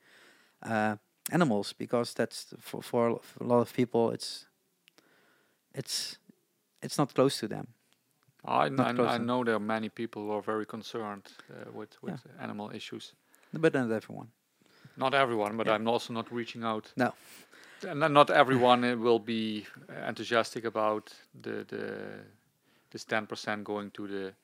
uh, 0.62 0.96
animals 1.30 1.74
because 1.74 2.14
that's 2.14 2.54
for 2.58 2.82
for 2.82 3.20
a 3.40 3.44
lot 3.44 3.60
of 3.60 3.72
people 3.74 4.10
it's 4.10 4.46
it's 5.74 6.18
it's 6.82 6.98
not 6.98 7.14
close 7.14 7.38
to 7.40 7.48
them. 7.48 7.75
I, 8.46 8.68
Not 8.68 8.86
I, 8.86 8.92
close 8.94 9.10
I 9.12 9.16
enough. 9.16 9.26
know 9.26 9.44
there 9.44 9.54
are 9.54 9.60
many 9.60 9.88
people 9.88 10.22
who 10.22 10.32
are 10.32 10.42
very 10.42 10.64
concerned 10.66 11.22
uh, 11.50 11.70
with 11.72 11.96
with 12.02 12.20
animal 12.40 12.70
issues. 12.74 13.14
But 13.52 13.74
not 13.74 13.90
everyone. 13.90 14.28
Not 14.96 15.14
everyone, 15.14 15.56
but 15.56 15.66
Yeah. 15.66 15.74
I'm 15.76 15.88
also 15.88 16.12
not 16.12 16.30
reaching 16.32 16.64
out. 16.64 16.92
No. 16.96 17.12
And 17.88 18.00
not 18.14 18.30
everyone 18.30 18.84
uh, 18.92 18.96
will 18.96 19.18
be 19.18 19.66
uh, 19.88 20.08
enthusiastic 20.08 20.64
about 20.64 21.12
the 21.42 21.64
the 21.68 22.24
this 22.90 23.04
ten 23.04 23.26
percent 23.26 23.64
going 23.64 23.90
to 23.92 24.06
the, 24.06 24.34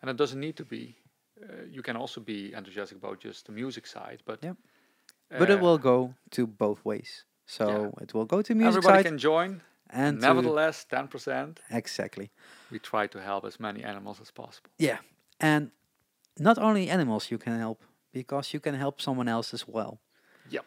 and 0.00 0.10
it 0.10 0.16
doesn't 0.16 0.40
need 0.40 0.56
to 0.56 0.64
be. 0.64 0.94
Uh, 1.42 1.46
you 1.76 1.82
can 1.82 1.96
also 1.96 2.20
be 2.20 2.52
enthusiastic 2.54 2.98
about 2.98 3.24
just 3.24 3.46
the 3.46 3.52
music 3.52 3.86
side, 3.86 4.22
but 4.24 4.38
Yep. 4.42 4.56
But 5.38 5.48
it 5.50 5.58
uh, 5.58 5.62
will 5.62 5.78
go 5.78 6.14
to 6.30 6.46
both 6.46 6.84
ways. 6.84 7.24
So 7.46 7.64
Yeah. 7.66 8.02
it 8.02 8.12
will 8.14 8.26
go 8.26 8.42
to 8.42 8.54
music 8.54 8.76
Everybody 8.78 8.98
side 9.02 9.08
can 9.08 9.18
join. 9.18 9.60
And 9.92 10.20
Nevertheless, 10.20 10.84
ten 10.88 11.08
percent. 11.08 11.60
exactly. 11.70 12.30
We 12.70 12.78
try 12.78 13.06
to 13.08 13.18
help 13.20 13.44
as 13.44 13.58
many 13.60 13.84
animals 13.84 14.20
as 14.20 14.30
possible. 14.30 14.70
Yeah. 14.78 14.98
And 15.40 15.70
not 16.38 16.58
only 16.58 16.88
animals 16.90 17.30
you 17.30 17.38
can 17.38 17.58
help 17.58 17.82
because 18.12 18.52
you 18.54 18.60
can 18.60 18.74
help 18.74 19.00
someone 19.00 19.28
else 19.28 19.54
as 19.54 19.68
well. 19.68 20.00
Yep. 20.50 20.64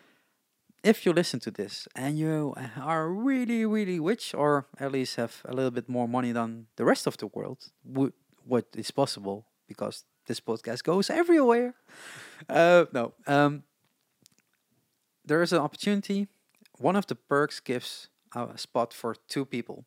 If 0.83 1.05
you 1.05 1.13
listen 1.13 1.39
to 1.41 1.51
this 1.51 1.87
and 1.95 2.17
you 2.19 2.53
are 2.81 3.09
really 3.09 3.65
really 3.65 3.99
rich 3.99 4.33
or 4.35 4.65
at 4.79 4.91
least 4.91 5.15
have 5.15 5.41
a 5.45 5.53
little 5.53 5.71
bit 5.71 5.89
more 5.89 6.07
money 6.07 6.31
than 6.33 6.67
the 6.75 6.85
rest 6.85 7.07
of 7.07 7.17
the 7.17 7.27
world, 7.27 7.71
wh- 7.83 8.13
what 8.47 8.65
is 8.75 8.91
possible 8.91 9.45
because 9.67 10.05
this 10.27 10.39
podcast 10.39 10.83
goes 10.83 11.09
everywhere. 11.09 11.73
Uh, 12.49 12.85
no. 12.93 13.13
Um, 13.27 13.63
there 15.25 15.41
is 15.41 15.53
an 15.53 15.59
opportunity. 15.59 16.27
One 16.77 16.95
of 16.95 17.05
the 17.07 17.15
perks 17.15 17.59
gives 17.59 18.09
a 18.35 18.57
spot 18.57 18.93
for 18.93 19.15
two 19.27 19.45
people 19.45 19.85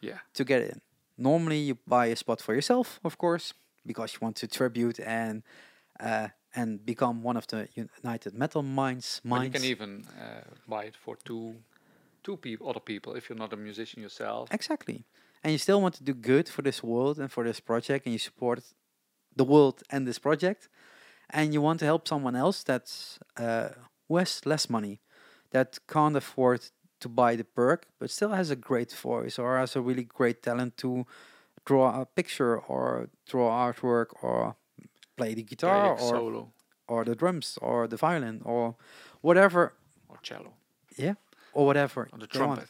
Yeah. 0.00 0.18
to 0.34 0.44
get 0.44 0.62
in. 0.62 0.80
Normally, 1.16 1.58
you 1.58 1.78
buy 1.86 2.06
a 2.06 2.16
spot 2.16 2.40
for 2.40 2.54
yourself, 2.54 3.00
of 3.04 3.16
course, 3.16 3.54
because 3.84 4.14
you 4.14 4.18
want 4.22 4.36
to 4.36 4.46
tribute 4.46 4.98
and 5.00 5.42
uh, 6.00 6.28
and 6.54 6.84
become 6.84 7.22
one 7.22 7.36
of 7.36 7.46
the 7.46 7.68
United 8.02 8.34
Metal 8.34 8.62
Minds. 8.62 9.20
But 9.24 9.44
you 9.44 9.50
can 9.50 9.64
even 9.64 10.04
uh, 10.18 10.40
buy 10.66 10.84
it 10.84 10.96
for 10.96 11.16
two, 11.24 11.54
two 12.22 12.36
people, 12.36 12.68
other 12.68 12.80
people, 12.80 13.14
if 13.16 13.28
you're 13.28 13.38
not 13.38 13.52
a 13.52 13.56
musician 13.56 14.02
yourself. 14.02 14.48
Exactly. 14.52 15.04
And 15.44 15.52
you 15.52 15.58
still 15.58 15.80
want 15.80 15.94
to 15.94 16.02
do 16.04 16.14
good 16.14 16.48
for 16.48 16.62
this 16.62 16.82
world 16.82 17.18
and 17.18 17.30
for 17.30 17.44
this 17.44 17.60
project, 17.60 18.06
and 18.06 18.12
you 18.12 18.18
support 18.18 18.62
the 19.36 19.44
world 19.44 19.82
and 19.90 20.06
this 20.06 20.18
project, 20.18 20.68
and 21.28 21.52
you 21.54 21.60
want 21.62 21.78
to 21.80 21.84
help 21.86 22.08
someone 22.08 22.34
else 22.34 22.64
that's 22.64 23.18
uh, 23.36 23.68
who 24.08 24.16
has 24.16 24.44
less 24.44 24.68
money, 24.68 25.00
that 25.50 25.78
can't 25.86 26.16
afford 26.16 26.60
to 27.00 27.08
buy 27.08 27.36
the 27.36 27.44
perk, 27.44 27.86
but 27.98 28.10
still 28.10 28.30
has 28.30 28.50
a 28.50 28.56
great 28.56 28.92
voice 28.92 29.38
or 29.38 29.58
has 29.58 29.76
a 29.76 29.80
really 29.80 30.04
great 30.04 30.42
talent 30.42 30.76
to 30.78 31.06
draw 31.64 32.00
a 32.00 32.06
picture 32.06 32.58
or 32.58 33.08
draw 33.28 33.50
artwork 33.72 34.06
or 34.22 34.56
play 35.16 35.34
the 35.34 35.42
guitar 35.42 35.86
a 35.86 35.92
or 35.92 35.98
solo 35.98 36.52
or 36.88 37.04
the 37.04 37.14
drums 37.14 37.58
or 37.62 37.86
the 37.88 37.96
violin 37.96 38.40
or 38.44 38.74
whatever 39.20 39.72
or 40.08 40.18
cello 40.22 40.52
Yeah, 40.96 41.14
or 41.52 41.66
whatever 41.66 42.08
or 42.12 42.18
the 42.18 42.26
trumpet 42.26 42.68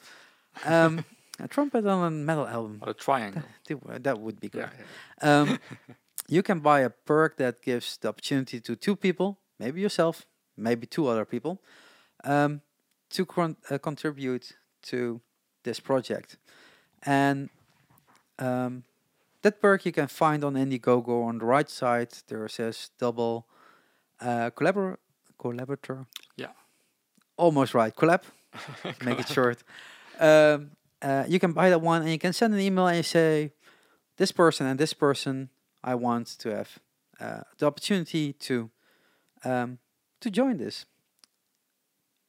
Um, 0.66 1.04
a 1.38 1.48
trumpet 1.48 1.86
on 1.86 2.04
a 2.06 2.10
metal 2.10 2.46
album. 2.46 2.78
or 2.82 2.92
the 2.92 2.94
triangle. 2.94 3.42
That- 3.86 4.02
That 4.04 4.18
would 4.20 4.40
be 4.40 4.48
good. 4.48 4.68
yeah, 4.68 4.84
yeah. 5.22 5.40
um, 5.40 5.58
you 6.28 6.42
can 6.42 6.60
buy 6.60 6.80
a 6.80 6.90
perk 6.90 7.36
that 7.36 7.62
gives 7.62 7.96
the 7.98 8.08
opportunity 8.08 8.60
to 8.60 8.76
two 8.76 8.96
people, 8.96 9.38
maybe 9.58 9.80
yourself, 9.80 10.26
maybe 10.56 10.86
two 10.86 11.06
other 11.08 11.24
people, 11.24 11.58
um, 12.24 12.60
to 13.10 13.26
con- 13.26 13.56
uh, 13.70 13.78
contribute 13.78 14.52
to 14.82 15.20
this 15.62 15.80
project. 15.80 16.36
And 17.02 17.50
um, 18.38 18.84
that 19.42 19.60
perk 19.60 19.84
you 19.84 19.92
can 19.92 20.08
find 20.08 20.44
on 20.44 20.54
Indiegogo 20.54 21.24
on 21.24 21.38
the 21.38 21.44
right 21.44 21.68
side. 21.68 22.10
There 22.28 22.48
says 22.48 22.90
double 22.98 23.46
uh, 24.20 24.50
collabor- 24.50 24.98
collaborator. 25.38 26.06
Yeah. 26.36 26.52
Almost 27.36 27.74
right. 27.74 27.94
Collab. 27.94 28.22
Make 29.04 29.20
it 29.20 29.28
short. 29.28 29.62
Um, 30.18 30.72
uh, 31.02 31.24
you 31.26 31.38
can 31.38 31.52
buy 31.52 31.70
that 31.70 31.80
one 31.80 32.02
and 32.02 32.10
you 32.10 32.18
can 32.18 32.32
send 32.32 32.52
an 32.52 32.60
email 32.60 32.86
and 32.86 32.98
you 32.98 33.02
say, 33.02 33.52
this 34.20 34.32
person 34.32 34.66
and 34.66 34.78
this 34.78 34.92
person, 34.92 35.48
I 35.82 35.94
want 35.94 36.26
to 36.40 36.54
have 36.54 36.78
uh, 37.18 37.40
the 37.56 37.66
opportunity 37.66 38.34
to 38.34 38.70
um, 39.44 39.78
to 40.20 40.30
join 40.30 40.58
this. 40.58 40.84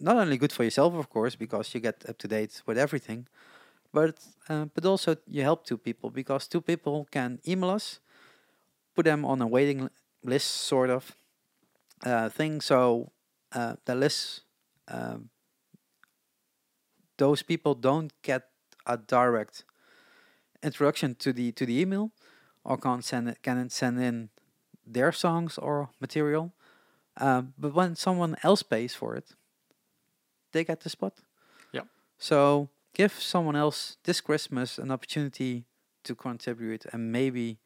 Not 0.02 0.18
only 0.18 0.38
good 0.38 0.52
for 0.52 0.64
yourself, 0.64 0.94
of 0.96 1.10
course, 1.10 1.36
because 1.36 1.74
you 1.74 1.80
get 1.80 2.04
up 2.10 2.18
to 2.18 2.28
date 2.28 2.62
with 2.66 2.78
everything, 2.78 3.28
but 3.94 4.18
uh, 4.50 4.66
but 4.74 4.86
also 4.86 5.16
you 5.28 5.44
help 5.44 5.66
two 5.66 5.78
people 5.78 6.10
because 6.10 6.48
two 6.48 6.62
people 6.62 7.08
can 7.12 7.40
email 7.48 7.70
us, 7.70 8.00
put 8.96 9.06
them 9.06 9.26
on 9.26 9.42
a 9.42 9.48
waiting 9.48 9.90
list, 10.24 10.48
sort 10.48 10.90
of 10.90 11.16
uh, 12.06 12.30
thing. 12.30 12.62
So 12.62 13.12
uh, 13.54 13.76
the 13.86 13.96
list, 13.96 14.42
um, 14.88 15.30
those 17.18 17.44
people 17.44 17.76
don't 17.76 18.12
get 18.24 18.44
a 18.86 18.98
direct 18.98 19.64
introduction 20.64 21.16
to 21.16 21.34
the 21.34 21.52
to 21.52 21.66
the 21.66 21.80
email, 21.80 22.12
or 22.64 22.78
can't 22.78 23.06
send 23.06 23.30
it, 23.30 23.44
can 23.44 23.70
send 23.70 24.02
in 24.02 24.30
their 24.86 25.12
songs 25.12 25.58
or 25.58 25.90
material. 26.00 26.54
Um, 27.18 27.54
but 27.58 27.74
when 27.74 27.96
someone 27.96 28.38
else 28.42 28.64
pays 28.64 28.96
for 28.96 29.16
it, 29.16 29.36
they 30.52 30.64
get 30.64 30.80
the 30.82 30.90
spot. 30.90 31.14
Yeah. 31.72 31.86
So 32.18 32.70
give 32.94 33.14
someone 33.14 33.56
else 33.56 33.98
this 34.04 34.22
Christmas 34.22 34.78
an 34.78 34.92
opportunity 34.92 35.66
to 36.04 36.16
contribute 36.16 36.86
and 36.94 37.12
maybe 37.12 37.58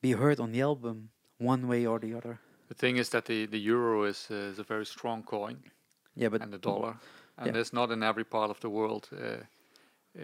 be 0.00 0.12
heard 0.12 0.40
on 0.40 0.52
the 0.52 0.60
album 0.62 1.10
one 1.38 1.66
way 1.68 1.86
or 1.86 1.98
the 1.98 2.14
other. 2.14 2.38
The 2.68 2.74
thing 2.74 2.96
is 2.98 3.08
that 3.10 3.24
the, 3.26 3.46
the 3.46 3.58
euro 3.58 4.04
is, 4.04 4.28
uh, 4.30 4.34
is 4.52 4.58
a 4.58 4.62
very 4.64 4.86
strong 4.86 5.22
coin, 5.22 5.56
Yeah, 6.16 6.30
but 6.30 6.42
and 6.42 6.52
the 6.52 6.58
dollar, 6.58 6.96
and 7.38 7.54
yeah. 7.54 7.60
it's 7.60 7.72
not 7.72 7.90
in 7.90 8.02
every 8.02 8.24
part 8.24 8.50
of 8.50 8.60
the 8.60 8.68
world. 8.70 9.08
Uh, 9.12 9.16
uh, 10.16 10.20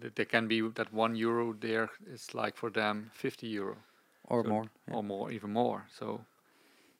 th- 0.00 0.14
there 0.14 0.24
can 0.26 0.48
be 0.48 0.60
that 0.74 0.92
one 0.92 1.14
euro 1.14 1.54
there 1.60 1.88
is 2.12 2.34
like 2.34 2.56
for 2.56 2.70
them 2.70 3.10
50 3.14 3.46
euro 3.46 3.76
or 4.24 4.42
so- 4.42 4.48
more. 4.48 4.64
yeah. 4.88 4.94
or 4.96 5.02
more, 5.02 5.30
even 5.30 5.52
more. 5.52 5.86
So 5.98 6.20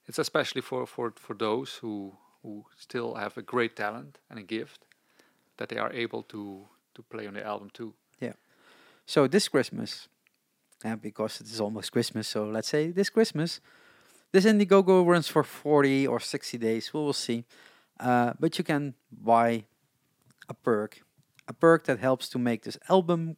it's 0.07 0.19
especially 0.19 0.61
for, 0.61 0.85
for, 0.85 1.11
for 1.15 1.33
those 1.35 1.73
who 1.81 2.13
who 2.45 2.65
still 2.77 3.15
have 3.15 3.37
a 3.37 3.41
great 3.41 3.75
talent 3.75 4.19
and 4.29 4.39
a 4.39 4.43
gift 4.43 4.85
that 5.57 5.69
they 5.69 5.77
are 5.77 5.91
able 5.91 6.23
to 6.23 6.67
to 6.93 7.01
play 7.01 7.27
on 7.27 7.33
the 7.33 7.43
album 7.43 7.69
too. 7.73 7.93
Yeah. 8.21 8.33
So 9.05 9.27
this 9.27 9.49
Christmas, 9.49 10.07
and 10.83 11.01
because 11.01 11.41
it 11.41 11.47
is 11.47 11.59
almost 11.59 11.91
Christmas, 11.91 12.27
so 12.27 12.45
let's 12.45 12.69
say 12.69 12.91
this 12.91 13.09
Christmas, 13.09 13.61
this 14.31 14.45
Indiegogo 14.45 15.05
runs 15.05 15.27
for 15.27 15.43
40 15.43 16.07
or 16.07 16.19
60 16.19 16.57
days. 16.57 16.93
We 16.93 16.99
will 16.99 17.13
see. 17.13 17.45
Uh, 17.99 18.33
but 18.39 18.57
you 18.57 18.63
can 18.63 18.93
buy 19.11 19.65
a 20.49 20.53
perk, 20.53 21.01
a 21.47 21.53
perk 21.53 21.83
that 21.85 21.99
helps 21.99 22.29
to 22.29 22.39
make 22.39 22.63
this 22.63 22.77
album 22.89 23.37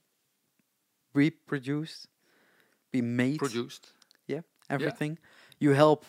reproduced, 1.13 2.07
be 2.91 3.01
made, 3.01 3.39
Produced. 3.39 3.93
Yeah, 4.27 4.41
everything. 4.69 5.17
You 5.59 5.73
help 5.73 6.05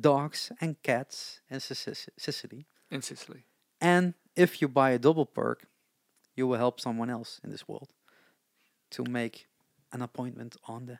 dogs 0.00 0.52
and 0.60 0.80
cats 0.82 1.40
in 1.50 1.60
Sici- 1.60 2.10
Sicily. 2.18 2.66
in 2.90 3.02
Sicily. 3.02 3.44
And 3.80 4.14
if 4.36 4.60
you 4.60 4.68
buy 4.68 4.90
a 4.90 4.98
double 4.98 5.26
perk, 5.26 5.66
you 6.34 6.46
will 6.46 6.58
help 6.58 6.80
someone 6.80 7.10
else 7.10 7.40
in 7.44 7.50
this 7.50 7.66
world 7.68 7.92
to 8.90 9.04
make 9.04 9.46
an 9.92 10.02
appointment 10.02 10.56
on 10.64 10.86
the 10.86 10.98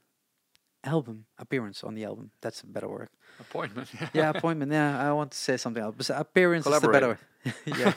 album, 0.85 1.27
appearance 1.39 1.85
on 1.85 1.95
the 1.95 2.05
album. 2.05 2.31
That's 2.41 2.63
a 2.63 2.67
better 2.67 2.89
word. 2.89 3.09
Appointment. 3.41 3.89
Yeah, 4.15 4.31
appointment. 4.31 4.73
Yeah, 4.73 4.99
I 5.09 5.13
want 5.13 5.33
to 5.33 5.39
say 5.39 5.57
something 5.57 5.83
else. 5.83 5.95
But 5.97 6.11
appearance 6.11 6.67
is 6.67 6.81
the 6.81 6.89
better 6.89 7.09
word. 7.09 7.19
yeah, 7.67 7.93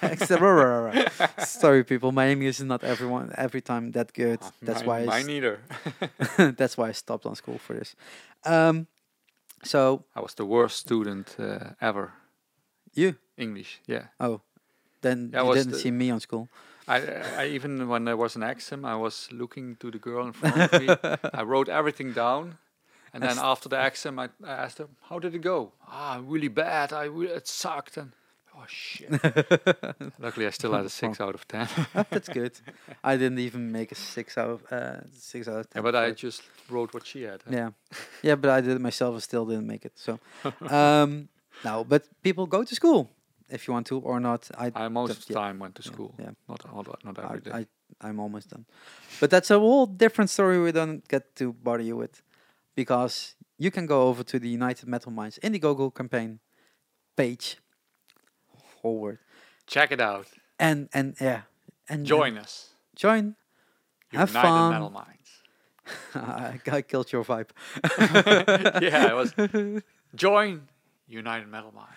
sorry, 1.43 1.83
people. 1.83 2.11
My 2.11 2.29
English 2.29 2.59
is 2.59 2.65
not 2.65 2.83
everyone 2.83 3.33
every 3.37 3.61
time 3.61 3.91
that 3.91 4.13
good. 4.13 4.39
Ah, 4.41 4.51
That's 4.61 4.81
mine, 4.81 4.87
why 4.87 5.01
I 5.01 5.05
mine 5.05 5.25
neither. 5.27 5.59
that's 6.57 6.77
why 6.77 6.89
I 6.89 6.91
stopped 6.91 7.25
on 7.25 7.35
school 7.35 7.57
for 7.57 7.73
this. 7.73 7.95
Um, 8.45 8.87
so 9.63 10.03
I 10.15 10.21
was 10.21 10.33
the 10.33 10.45
worst 10.45 10.77
student 10.77 11.35
uh, 11.39 11.73
ever. 11.81 12.13
you 12.93 13.15
English. 13.37 13.79
Yeah. 13.87 14.07
Oh, 14.19 14.41
then 15.01 15.31
I 15.33 15.43
you 15.43 15.53
didn't 15.53 15.75
see 15.75 15.91
me 15.91 16.11
on 16.11 16.19
school. 16.19 16.47
I, 16.87 16.97
I 17.37 17.45
even 17.55 17.87
when 17.87 18.05
there 18.05 18.17
was 18.17 18.35
an 18.35 18.43
exam, 18.43 18.83
I 18.83 18.95
was 18.95 19.29
looking 19.31 19.75
to 19.77 19.91
the 19.91 19.99
girl 19.99 20.25
in 20.25 20.33
front 20.33 20.57
of 20.73 20.81
me. 20.81 20.87
I 21.33 21.43
wrote 21.43 21.69
everything 21.69 22.13
down, 22.13 22.57
and 23.13 23.23
then 23.23 23.37
after 23.37 23.69
the 23.69 23.85
exam, 23.85 24.19
I, 24.19 24.29
I 24.43 24.65
asked 24.65 24.79
her, 24.79 24.87
"How 25.09 25.19
did 25.19 25.35
it 25.35 25.41
go?" 25.43 25.71
Ah, 25.87 26.19
really 26.25 26.49
bad. 26.49 26.91
I 26.91 27.03
re- 27.05 27.27
it 27.35 27.47
sucked. 27.47 27.97
And 27.97 28.11
oh 28.59 28.65
shit. 28.67 29.11
Luckily, 30.19 30.47
I 30.47 30.49
still 30.49 30.73
had 30.73 30.85
a 30.85 30.89
six 30.89 31.21
out 31.21 31.35
of 31.35 31.47
ten. 31.47 31.67
That's 32.09 32.29
good. 32.29 32.59
I 33.03 33.17
didn't 33.17 33.39
even 33.39 33.71
make 33.71 33.91
a 33.91 33.95
six 33.95 34.37
out 34.37 34.49
of 34.49 34.71
uh, 34.71 35.01
six 35.11 35.47
out 35.47 35.59
of 35.59 35.67
yeah, 35.67 35.73
ten. 35.73 35.83
but 35.83 35.95
I 35.95 36.11
just 36.11 36.43
wrote 36.69 36.93
what 36.93 37.05
she 37.05 37.23
had. 37.23 37.41
huh? 37.45 37.51
yeah, 37.51 37.69
yeah, 38.23 38.35
but 38.35 38.49
I 38.49 38.61
did 38.61 38.71
it 38.75 38.81
myself 38.81 39.13
and 39.13 39.23
still 39.23 39.45
didn't 39.45 39.67
make 39.67 39.85
it. 39.85 39.93
So, 39.95 40.19
um, 40.69 41.29
no, 41.63 41.83
but 41.83 42.03
people 42.21 42.45
go 42.45 42.63
to 42.63 42.75
school 42.75 43.09
if 43.49 43.67
you 43.67 43.73
want 43.73 43.87
to 43.87 43.99
or 43.99 44.19
not. 44.19 44.49
I 44.57 44.71
I 44.75 44.87
most 44.87 45.27
the 45.27 45.33
yeah, 45.33 45.39
time 45.39 45.59
went 45.59 45.75
to 45.75 45.83
school. 45.83 46.15
yeah. 46.19 46.31
Not 46.47 46.65
all, 46.71 46.85
not 47.03 47.19
I, 47.19 47.23
every 47.23 47.41
day. 47.41 47.51
I 47.53 47.65
I'm 48.01 48.19
almost 48.19 48.49
done. 48.49 48.65
But 49.19 49.29
that's 49.29 49.49
a 49.51 49.59
whole 49.59 49.85
different 49.85 50.29
story. 50.29 50.59
We 50.59 50.71
don't 50.71 51.05
get 51.07 51.35
to 51.37 51.53
bother 51.53 51.83
you 51.83 51.97
with 51.97 52.21
because 52.75 53.35
you 53.57 53.71
can 53.71 53.85
go 53.85 54.07
over 54.07 54.23
to 54.23 54.39
the 54.39 54.47
United 54.47 54.87
Metal 54.87 55.11
Minds 55.11 55.39
Indiegogo 55.43 55.93
campaign 55.93 56.39
page. 57.15 57.57
Whole 58.81 58.97
word 58.99 59.19
Check 59.67 59.91
it 59.91 60.01
out. 60.01 60.27
and 60.59 60.89
and 60.93 61.15
yeah 61.19 61.41
and 61.87 62.05
Join 62.05 62.37
us. 62.37 62.69
join. 62.95 63.35
Have 64.13 64.29
fun. 64.31 64.71
Metal 64.71 64.89
Minds. 64.89 65.29
I, 66.15 66.59
I 66.71 66.81
killed 66.81 67.11
your 67.11 67.23
vibe. 67.23 67.49
yeah, 68.81 69.09
it 69.09 69.15
was. 69.15 69.33
Join 70.15 70.67
United 71.07 71.47
Metal 71.47 71.71
Minds. 71.73 71.93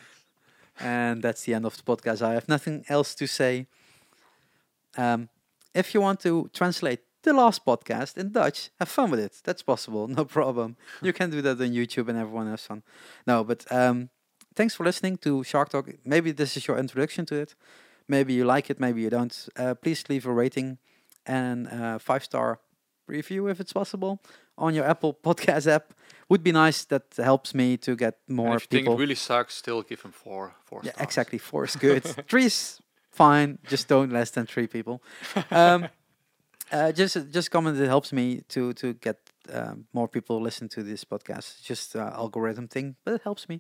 And 0.81 1.23
that's 1.23 1.45
the 1.45 1.55
end 1.55 1.64
of 1.66 1.77
the 1.77 1.83
podcast. 1.83 2.23
I 2.23 2.35
have 2.35 2.49
nothing 2.49 2.85
else 2.88 3.14
to 3.16 3.27
say. 3.27 3.66
Um, 4.97 5.29
if 5.75 5.95
you 5.95 6.01
want 6.01 6.21
to 6.21 6.51
translate 6.53 7.01
the 7.23 7.33
last 7.33 7.64
podcast 7.64 8.16
in 8.18 8.33
Dutch, 8.33 8.71
have 8.79 8.88
fun 8.88 9.11
with 9.11 9.21
it. 9.21 9.40
That's 9.45 9.62
possible, 9.62 10.09
no 10.09 10.25
problem. 10.25 10.77
You 11.03 11.12
can 11.12 11.31
do 11.31 11.40
that 11.42 11.61
on 11.61 11.71
YouTube 11.71 12.09
and 12.09 12.18
everyone 12.18 12.49
has 12.49 12.66
fun. 12.66 12.83
No, 13.27 13.45
but 13.45 13.64
um, 13.71 14.11
thanks 14.55 14.75
for 14.75 14.85
listening 14.85 15.17
to 15.19 15.43
Shark 15.45 15.69
Talk. 15.71 15.88
Maybe 16.05 16.33
this 16.33 16.57
is 16.57 16.67
your 16.67 16.79
introduction 16.79 17.27
to 17.27 17.35
it. 17.37 17.55
Maybe 18.09 18.33
you 18.35 18.45
like 18.45 18.71
it, 18.71 18.81
maybe 18.81 19.01
you 19.03 19.11
don't. 19.11 19.49
Uh, 19.57 19.75
please 19.75 20.05
leave 20.09 20.27
a 20.27 20.33
rating 20.33 20.79
and 21.27 21.69
uh, 21.69 21.99
five 21.99 22.25
star 22.25 22.59
review 23.07 23.49
if 23.49 23.61
it's 23.61 23.73
possible 23.73 24.21
on 24.59 24.75
your 24.75 24.85
Apple 24.85 25.15
Podcast 25.25 25.67
app. 25.67 25.93
Would 26.29 26.43
be 26.43 26.53
nice. 26.53 26.85
That 26.87 27.05
helps 27.17 27.55
me 27.55 27.77
to 27.79 27.95
get 27.95 28.19
And 28.29 28.37
more 28.37 28.57
if 28.57 28.62
you 28.62 28.69
think 28.71 28.85
people. 28.85 28.97
really 28.97 29.15
sucks, 29.15 29.55
still 29.55 29.83
give 29.83 30.01
him 30.03 30.12
four 30.12 30.55
four 30.65 30.81
yeah, 30.83 30.93
stars. 30.93 31.05
exactly. 31.05 31.38
Four 31.38 31.65
is 31.65 31.77
good. 31.77 32.03
Three's 32.29 32.81
fine. 33.11 33.59
Just 33.69 33.88
don't 33.88 34.11
less 34.12 34.31
than 34.31 34.47
three 34.47 34.67
people. 34.67 35.03
Um, 35.51 35.88
uh, 36.73 36.93
just 36.93 37.17
just 37.33 37.51
comment. 37.51 37.79
It 37.79 37.87
helps 37.88 38.12
me 38.12 38.43
to 38.49 38.73
to 38.75 38.95
get 38.95 39.19
um, 39.53 39.87
more 39.93 40.09
people 40.09 40.41
listen 40.41 40.69
to 40.71 40.83
this 40.83 41.05
podcast. 41.05 41.62
Just 41.62 41.95
uh, 41.97 42.11
algorithm 42.15 42.67
thing, 42.69 42.97
but 43.05 43.15
it 43.15 43.21
helps 43.25 43.49
me. 43.49 43.59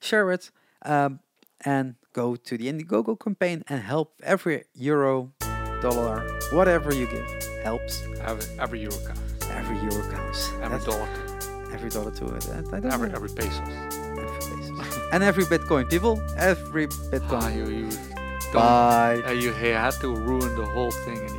Share 0.00 0.30
it 0.32 0.50
um, 0.84 1.20
and 1.64 1.94
go 2.12 2.36
to 2.36 2.56
the 2.58 2.66
Indiegogo 2.72 3.18
campaign 3.18 3.62
and 3.68 3.82
help 3.82 4.14
every 4.22 4.64
euro, 4.74 5.32
dollar, 5.82 6.26
whatever 6.52 6.94
you 6.94 7.06
give 7.06 7.26
helps. 7.62 8.02
Every, 8.20 8.58
every 8.58 8.80
euro 8.82 8.96
counts. 9.06 9.46
Every 9.50 9.76
euro 9.78 10.02
counts. 10.10 10.50
Every 10.62 10.78
That's- 10.78 10.84
dollar. 10.84 11.08
Every 11.72 11.90
dollar 11.90 12.10
to 12.10 12.24
it. 12.34 12.48
Every 12.48 12.80
know. 12.80 13.14
every 13.14 13.28
pesos. 13.28 13.60
Every 13.60 14.26
basis. 14.60 14.98
and 15.12 15.22
every 15.22 15.44
Bitcoin, 15.44 15.88
people. 15.88 16.20
Every 16.36 16.84
Ah, 16.86 17.10
Bitcoin. 17.12 17.56
you 17.56 17.66
you 17.76 17.88
don't, 18.52 18.54
Bye. 18.54 19.22
uh, 19.26 19.32
you 19.32 19.52
had 19.52 19.92
to 20.00 20.14
ruin 20.14 20.54
the 20.56 20.64
whole 20.64 20.90
thing 20.90 21.18
in 21.18 21.37